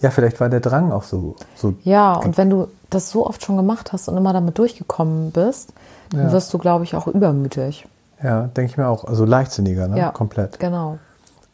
Ja, 0.00 0.10
vielleicht 0.10 0.40
war 0.40 0.48
der 0.48 0.60
Drang 0.60 0.92
auch 0.92 1.04
so, 1.04 1.36
so 1.56 1.74
Ja, 1.82 2.14
und 2.16 2.36
wenn 2.36 2.50
du 2.50 2.68
das 2.90 3.10
so 3.10 3.26
oft 3.26 3.42
schon 3.42 3.56
gemacht 3.56 3.92
hast 3.92 4.08
und 4.08 4.16
immer 4.16 4.32
damit 4.32 4.58
durchgekommen 4.58 5.30
bist, 5.30 5.72
dann 6.10 6.26
Ja. 6.26 6.32
wirst 6.32 6.52
du, 6.52 6.58
glaube 6.58 6.84
ich, 6.84 6.94
auch 6.94 7.06
übermütig. 7.06 7.86
ja, 8.22 8.42
denke 8.48 8.70
ich 8.70 8.76
mir 8.76 8.88
auch, 8.88 9.04
also 9.04 9.24
leichtsinniger, 9.24 9.88
ne? 9.88 9.98
Ja, 9.98 10.10
Komplett. 10.10 10.58
Genau. 10.60 10.98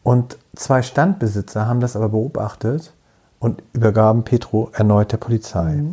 Und 0.03 0.37
zwei 0.55 0.81
Standbesitzer 0.81 1.67
haben 1.67 1.79
das 1.79 1.95
aber 1.95 2.09
beobachtet 2.09 2.93
und 3.39 3.61
übergaben 3.73 4.23
Petro 4.23 4.69
erneut 4.73 5.11
der 5.11 5.17
Polizei. 5.17 5.83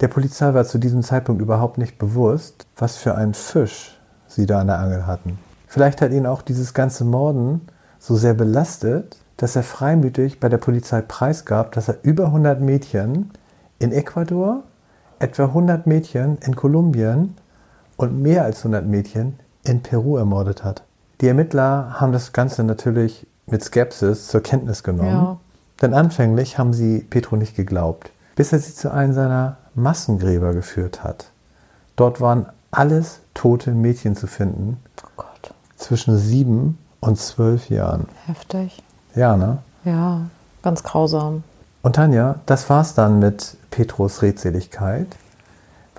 Der 0.00 0.08
Polizei 0.08 0.54
war 0.54 0.64
zu 0.64 0.78
diesem 0.78 1.02
Zeitpunkt 1.02 1.42
überhaupt 1.42 1.78
nicht 1.78 1.98
bewusst, 1.98 2.66
was 2.76 2.96
für 2.96 3.14
einen 3.14 3.34
Fisch 3.34 4.00
sie 4.26 4.46
da 4.46 4.60
an 4.60 4.68
der 4.68 4.78
Angel 4.78 5.06
hatten. 5.06 5.38
Vielleicht 5.66 6.00
hat 6.00 6.12
ihn 6.12 6.26
auch 6.26 6.42
dieses 6.42 6.74
ganze 6.74 7.04
Morden 7.04 7.60
so 7.98 8.16
sehr 8.16 8.34
belastet, 8.34 9.18
dass 9.36 9.56
er 9.56 9.62
freimütig 9.62 10.40
bei 10.40 10.48
der 10.48 10.58
Polizei 10.58 11.00
preisgab, 11.02 11.72
dass 11.72 11.88
er 11.88 11.98
über 12.02 12.26
100 12.26 12.60
Mädchen 12.60 13.30
in 13.78 13.92
Ecuador, 13.92 14.62
etwa 15.18 15.44
100 15.44 15.86
Mädchen 15.86 16.38
in 16.38 16.56
Kolumbien 16.56 17.36
und 17.96 18.20
mehr 18.20 18.44
als 18.44 18.58
100 18.58 18.86
Mädchen 18.86 19.38
in 19.64 19.82
Peru 19.82 20.16
ermordet 20.16 20.64
hat. 20.64 20.82
Die 21.20 21.28
Ermittler 21.28 22.00
haben 22.00 22.12
das 22.12 22.32
Ganze 22.32 22.64
natürlich 22.64 23.26
mit 23.46 23.62
Skepsis 23.62 24.28
zur 24.28 24.42
Kenntnis 24.42 24.82
genommen, 24.82 25.10
Ja. 25.10 25.36
denn 25.82 25.92
anfänglich 25.94 26.58
haben 26.58 26.72
sie 26.72 27.00
Petro 27.00 27.36
nicht 27.36 27.56
geglaubt, 27.56 28.10
bis 28.36 28.52
er 28.52 28.58
sie 28.60 28.74
zu 28.74 28.90
einem 28.92 29.12
seiner 29.12 29.56
Massengräber 29.74 30.54
geführt 30.54 31.02
hat. 31.04 31.30
Dort 31.96 32.20
waren 32.20 32.46
alles 32.70 33.20
tote 33.34 33.72
Mädchen 33.72 34.16
zu 34.16 34.26
finden, 34.26 34.78
Oh 35.04 35.08
Gott. 35.16 35.52
zwischen 35.76 36.16
sieben 36.16 36.78
und 37.00 37.18
zwölf 37.18 37.68
Jahren. 37.68 38.06
Heftig. 38.26 38.82
Ja, 39.14 39.36
ne? 39.36 39.58
Ja, 39.84 40.22
ganz 40.62 40.82
grausam. 40.82 41.42
Und 41.82 41.96
Tanja, 41.96 42.36
das 42.46 42.68
war's 42.70 42.94
dann 42.94 43.18
mit 43.18 43.56
Petros 43.70 44.22
Redseligkeit. 44.22 45.06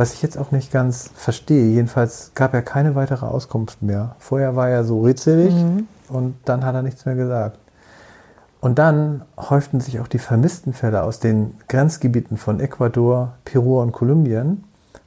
Was 0.02 0.16
ich 0.16 0.24
jetzt 0.24 0.40
auch 0.40 0.50
nicht 0.50 0.72
ganz 0.72 1.12
verstehe, 1.14 1.68
jedenfalls 1.68 2.32
gab 2.34 2.56
er 2.56 2.64
keine 2.64 2.96
weitere 2.96 3.28
Auskunft 3.28 3.84
mehr. 3.84 4.16
Vorher 4.18 4.56
war 4.56 4.68
er 4.68 4.84
so 4.84 5.02
redselig 5.02 5.54
und 6.10 6.34
dann 6.44 6.66
hat 6.66 6.74
er 6.74 6.82
nichts 6.82 7.06
mehr 7.06 7.14
gesagt. 7.14 7.60
Und 8.62 8.80
dann 8.80 9.22
häuften 9.38 9.80
sich 9.80 10.00
auch 10.00 10.08
die 10.08 10.18
vermissten 10.18 10.74
Fälle 10.74 11.04
aus 11.04 11.20
den 11.20 11.54
Grenzgebieten 11.68 12.38
von 12.38 12.60
Ecuador, 12.60 13.34
Peru 13.46 13.80
und 13.80 13.92
Kolumbien. 13.92 14.64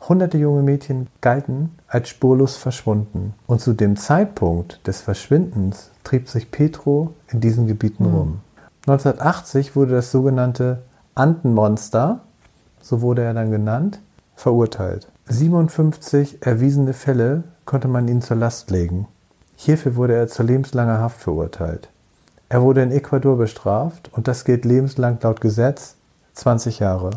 Hunderte 0.08 0.38
junge 0.38 0.62
Mädchen 0.62 1.08
galten 1.20 1.74
als 1.88 2.08
spurlos 2.08 2.56
verschwunden. 2.56 3.34
Und 3.48 3.60
zu 3.60 3.72
dem 3.72 3.96
Zeitpunkt 3.96 4.86
des 4.86 5.00
Verschwindens 5.00 5.90
trieb 6.04 6.28
sich 6.28 6.52
Petro 6.52 7.14
in 7.32 7.40
diesen 7.40 7.66
Gebieten 7.66 8.04
rum. 8.04 8.42
1980 8.86 9.74
wurde 9.74 9.90
das 9.96 10.12
sogenannte 10.12 10.82
Andenmonster, 11.16 12.20
so 12.80 13.00
wurde 13.00 13.22
er 13.22 13.34
dann 13.34 13.50
genannt, 13.50 13.98
verurteilt. 14.34 15.08
57 15.28 16.44
erwiesene 16.46 16.92
Fälle 16.92 17.44
konnte 17.64 17.88
man 17.88 18.08
ihm 18.08 18.20
zur 18.22 18.36
Last 18.36 18.70
legen. 18.70 19.06
Hierfür 19.56 19.96
wurde 19.96 20.14
er 20.14 20.28
zu 20.28 20.42
lebenslanger 20.42 20.98
Haft 20.98 21.20
verurteilt. 21.20 21.88
Er 22.48 22.62
wurde 22.62 22.82
in 22.82 22.90
Ecuador 22.92 23.36
bestraft 23.38 24.10
und 24.12 24.28
das 24.28 24.44
gilt 24.44 24.64
lebenslang 24.64 25.18
laut 25.22 25.40
Gesetz 25.40 25.96
20 26.34 26.80
Jahre. 26.80 27.10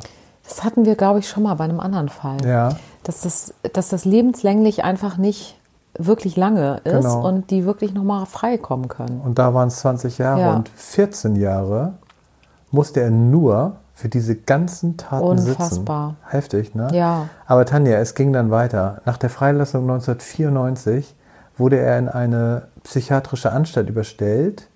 Das 0.48 0.64
hatten 0.64 0.86
wir, 0.86 0.96
glaube 0.96 1.20
ich, 1.20 1.28
schon 1.28 1.44
mal 1.44 1.56
bei 1.56 1.66
einem 1.66 1.80
anderen 1.80 2.10
Fall. 2.10 2.38
Ja. 2.46 2.70
Dass, 3.04 3.22
das, 3.22 3.54
dass 3.74 3.90
das 3.90 4.06
lebenslänglich 4.06 4.84
einfach 4.84 5.18
nicht 5.18 5.58
wirklich 5.98 6.38
lange 6.38 6.78
ist 6.84 6.94
Genau. 6.94 7.28
und 7.28 7.50
die 7.52 7.66
wirklich 7.66 7.94
nochmal 7.94 8.26
freikommen 8.26 8.88
können. 8.88 9.20
Und 9.20 9.40
da 9.40 9.54
waren 9.54 9.68
es 9.68 9.78
20 9.78 10.18
Jahre 10.20 10.42
Ja. 10.42 10.56
und 10.56 10.70
14 10.70 11.36
Jahre 11.36 11.94
musste 12.72 13.02
er 13.02 13.10
nur 13.10 13.78
für 13.98 14.10
diese 14.10 14.36
ganzen 14.36 14.96
Taten 14.96 15.26
Unfassbar. 15.26 16.10
sitzen. 16.20 16.32
Heftig, 16.32 16.76
ne? 16.76 16.88
Ja. 16.94 17.30
Aber 17.48 17.66
Tanja, 17.66 17.98
es 17.98 18.14
ging 18.14 18.32
dann 18.32 18.52
weiter. 18.52 19.02
Nach 19.06 19.18
der 19.18 19.32
Freilassung 19.32 19.90
1994 19.90 21.16
wurde 21.58 21.80
er 21.80 21.98
in 21.98 22.08
eine 22.08 22.68
psychiatrische 22.84 23.52
Anstalt 23.52 23.90
überstellt, 23.90 24.68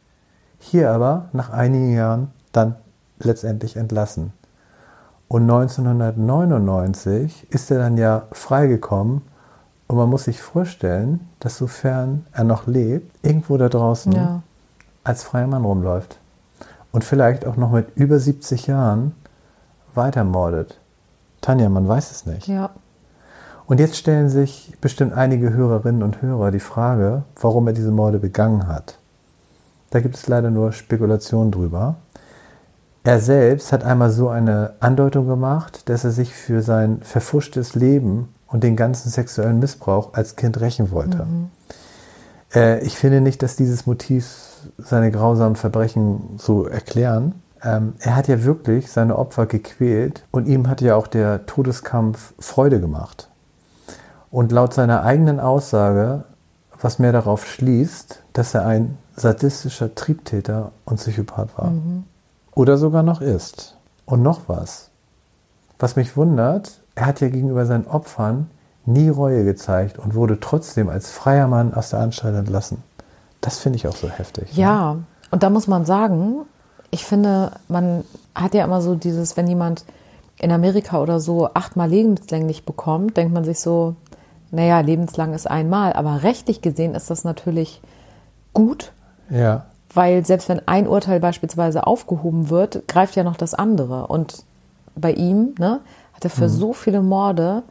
hier 0.58 0.90
aber 0.90 1.26
nach 1.34 1.52
einigen 1.52 1.94
Jahren 1.94 2.32
dann 2.52 2.74
letztendlich 3.20 3.78
entlassen. 3.78 4.34
Und 5.28 5.44
1999 5.44 7.46
ist 7.52 7.70
er 7.70 7.78
dann 7.78 7.98
ja 7.98 8.24
freigekommen 8.32 9.22
und 9.86 9.98
man 9.98 10.10
muss 10.10 10.24
sich 10.24 10.42
vorstellen, 10.42 11.30
dass 11.40 11.58
sofern 11.58 12.26
er 12.34 12.44
noch 12.44 12.66
lebt, 12.66 13.24
irgendwo 13.24 13.58
da 13.58 13.70
draußen 13.70 14.14
Ja. 14.14 14.42
als 15.04 15.24
freier 15.24 15.46
Mann 15.46 15.64
rumläuft 15.64 16.18
und 16.92 17.04
vielleicht 17.04 17.46
auch 17.46 17.58
noch 17.58 17.72
mit 17.72 17.96
über 17.96 18.20
70 18.20 18.68
Jahren 18.68 19.14
weitermordet. 19.94 20.80
Tanja, 21.42 21.70
man 21.70 21.88
weiß 21.88 22.12
es 22.12 22.26
nicht. 22.26 22.48
Ja. 22.48 22.72
Und 23.66 23.80
jetzt 23.80 23.98
stellen 23.98 24.30
sich 24.30 24.74
bestimmt 24.82 25.14
einige 25.14 25.54
Hörerinnen 25.54 26.04
und 26.04 26.22
Hörer 26.22 26.52
die 26.52 26.60
Frage, 26.60 27.24
warum 27.40 27.68
er 27.68 27.74
diese 27.74 27.92
Morde 27.92 28.20
begangen 28.20 28.68
hat. 28.68 28.98
Da 29.92 30.00
gibt 30.00 30.16
es 30.16 30.28
leider 30.28 30.52
nur 30.52 30.72
Spekulationen 30.72 31.52
drüber. 31.52 31.96
Er 33.04 33.20
selbst 33.20 33.72
hat 33.72 33.84
einmal 33.84 34.12
so 34.12 34.30
eine 34.30 34.74
Andeutung 34.80 35.28
gemacht, 35.28 35.90
dass 35.90 36.04
er 36.04 36.12
sich 36.12 36.34
für 36.34 36.62
sein 36.62 37.00
verfuschtes 37.02 37.74
Leben 37.74 38.30
und 38.48 38.64
den 38.64 38.76
ganzen 38.76 39.10
sexuellen 39.10 39.60
Missbrauch 39.60 40.14
als 40.14 40.36
Kind 40.36 40.60
rächen 40.60 40.92
wollte. 40.92 41.26
Äh, 42.54 42.84
ich 42.86 42.98
finde 42.98 43.22
nicht, 43.22 43.44
dass 43.44 43.56
dieses 43.56 43.86
Motiv 43.86 44.28
seine 44.78 45.12
grausamen 45.12 45.56
Verbrechen 45.56 46.38
so 46.38 46.66
erklären. 46.66 47.36
Ähm, 47.64 47.94
er 48.00 48.16
hat 48.16 48.28
ja 48.28 48.44
wirklich 48.44 48.92
seine 48.92 49.18
Opfer 49.18 49.46
gequält 49.46 50.24
und 50.32 50.48
ihm 50.48 50.68
hat 50.68 50.82
ja 50.82 50.96
auch 50.96 51.08
der 51.08 51.46
Todeskampf 51.46 52.34
Freude 52.40 52.80
gemacht. 52.80 53.30
Und 54.30 54.52
laut 54.52 54.74
seiner 54.74 55.04
eigenen 55.04 55.40
Aussage, 55.40 56.24
was 56.80 57.00
mehr 57.00 57.12
darauf 57.12 57.46
schließt, 57.46 58.24
dass 58.34 58.54
er 58.54 58.66
ein 58.66 58.98
sadistischer 59.16 59.94
Triebtäter 59.94 60.72
und 60.86 60.98
Psychopath 60.98 61.58
war. 61.58 61.74
Oder 62.56 62.78
sogar 62.78 63.04
noch 63.04 63.22
ist. 63.22 63.78
Und 64.06 64.24
noch 64.24 64.42
was. 64.48 64.90
Was 65.78 65.96
mich 65.96 66.16
wundert, 66.18 66.82
er 66.96 67.06
hat 67.06 67.22
ja 67.22 67.30
gegenüber 67.30 67.66
seinen 67.66 67.88
Opfern 67.88 68.50
nie 68.86 69.10
Reue 69.10 69.44
gezeigt 69.44 70.00
und 70.00 70.16
wurde 70.16 70.40
trotzdem 70.40 70.90
als 70.90 71.12
freier 71.12 71.48
Mann 71.48 71.74
aus 71.74 71.92
der 71.92 72.00
Anstalt 72.00 72.36
entlassen. 72.36 72.84
Das 73.42 73.58
finde 73.60 73.78
ich 73.78 73.88
auch 73.88 73.96
so 73.96 74.10
heftig. 74.10 74.56
ne? 74.56 74.62
Ja, 74.62 74.96
und 75.32 75.44
da 75.44 75.50
muss 75.50 75.68
man 75.68 75.86
sagen, 75.86 76.42
ich 76.90 77.06
finde, 77.06 77.52
man 77.68 78.04
hat 78.36 78.54
ja 78.54 78.64
immer 78.66 78.82
so 78.82 78.96
dieses, 78.96 79.38
wenn 79.38 79.48
jemand 79.48 79.86
in 80.40 80.52
Amerika 80.52 81.00
oder 81.02 81.20
so 81.20 81.50
achtmal 81.54 81.90
lebenslänglich 81.90 82.66
bekommt, 82.66 83.18
denkt 83.18 83.34
man 83.34 83.44
sich 83.44 83.60
so, 83.60 83.96
naja, 84.52 84.80
lebenslang 84.82 85.34
ist 85.34 85.50
einmal, 85.50 85.94
aber 85.94 86.24
rechtlich 86.24 86.62
gesehen 86.62 86.96
ist 86.96 87.10
das 87.10 87.24
natürlich 87.24 87.82
gut, 88.54 88.92
Ja. 89.30 89.66
weil 89.94 90.26
selbst 90.26 90.50
wenn 90.50 90.68
ein 90.68 90.88
Urteil 90.88 91.20
beispielsweise 91.20 91.88
aufgehoben 91.88 92.50
wird, 92.50 92.88
greift 92.88 93.16
ja 93.16 93.24
noch 93.24 93.38
das 93.38 93.54
andere. 93.54 94.08
Und 94.08 94.44
bei 94.96 95.14
ihm 95.14 95.56
ne, 95.60 95.80
hat 96.14 96.24
er 96.26 96.30
für 96.32 96.50
so 96.50 96.74
viele 96.74 97.02
Morde 97.02 97.64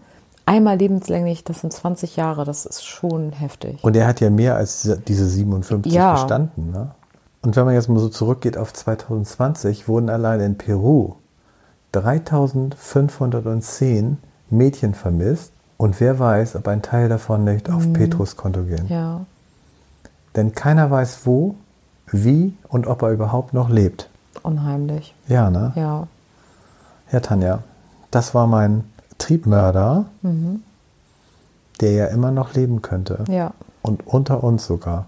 einmal 0.51 0.77
lebenslänglich, 0.77 1.45
das 1.45 1.61
sind 1.61 1.73
20 1.73 2.17
Jahre, 2.17 2.45
das 2.45 2.67
ist 2.67 2.85
schon 2.85 3.33
heftig. 3.33 3.83
Und 3.83 3.97
er 3.97 4.07
hat 4.07 4.21
ja 4.21 4.31
mehr 4.31 4.57
als 4.57 4.83
diese- 4.83 4.99
diese 4.99 5.27
57 5.27 5.93
Ja. 5.93 6.13
gestanden. 6.15 6.73
Ne? 6.73 6.91
Und 7.43 7.57
wenn 7.57 7.65
man 7.65 7.75
jetzt 7.75 7.89
mal 7.89 7.99
so 8.01 8.09
zurückgeht 8.09 8.59
auf 8.59 8.73
2020, 8.73 9.89
wurden 9.89 10.11
allein 10.11 10.41
in 10.41 10.59
Peru 10.59 11.15
3510 11.93 14.19
Mädchen 14.51 14.95
vermisst. 14.95 15.53
Und 15.77 15.99
wer 16.01 16.19
weiß, 16.19 16.57
ob 16.57 16.67
ein 16.69 16.83
Teil 16.83 17.09
davon 17.09 17.45
nicht 17.45 17.71
auf 17.71 17.91
Petrus 17.93 18.37
Konto 18.37 18.63
gehen. 18.65 18.85
Mhm. 18.85 18.89
Ja, 18.91 19.21
Denn 20.37 20.53
keiner 20.53 20.91
weiß 20.91 21.21
wo, 21.25 21.55
wie 22.13 22.55
und 22.69 22.87
ob 22.87 23.03
er 23.03 23.11
überhaupt 23.11 23.55
noch 23.55 23.69
lebt. 23.71 24.09
unheimlich. 24.43 25.15
Ja, 25.29 25.51
ne? 25.51 25.73
Ja, 25.75 26.07
Ja, 27.13 27.19
Tanja, 27.21 27.59
das 28.13 28.33
war 28.35 28.47
mein 28.47 28.85
Triebmörder, 29.21 30.07
der 31.81 31.93
ja 31.93 32.07
immer 32.07 32.31
noch 32.31 32.55
leben 32.55 32.83
könnte. 32.83 33.25
ja, 33.29 33.53
Und 33.83 34.07
unter 34.07 34.43
uns 34.45 34.67
sogar. 34.67 35.07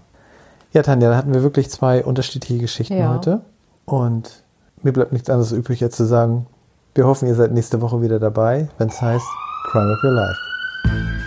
Ja, 0.71 0.81
Tanja, 0.81 1.09
da 1.11 1.17
hatten 1.17 1.33
wir 1.33 1.43
wirklich 1.43 1.69
zwei 1.69 2.03
unterschiedliche 2.03 2.59
Geschichten 2.59 2.97
Ja. 2.97 3.13
heute. 3.13 3.41
Und 3.85 4.43
mir 4.81 4.91
bleibt 4.93 5.11
nichts 5.13 5.29
anderes 5.29 5.51
übrig, 5.51 5.83
als 5.83 5.95
zu 5.97 6.05
sagen, 6.05 6.47
wir 6.95 7.05
hoffen, 7.05 7.27
ihr 7.27 7.35
seid 7.35 7.51
nächste 7.51 7.81
Woche 7.81 8.01
wieder 8.01 8.19
dabei, 8.19 8.69
wenn 8.77 8.87
es 8.89 9.01
heißt 9.01 9.25
Crime 9.71 9.91
of 9.93 10.03
Your 10.03 10.11
Life. 10.11 11.22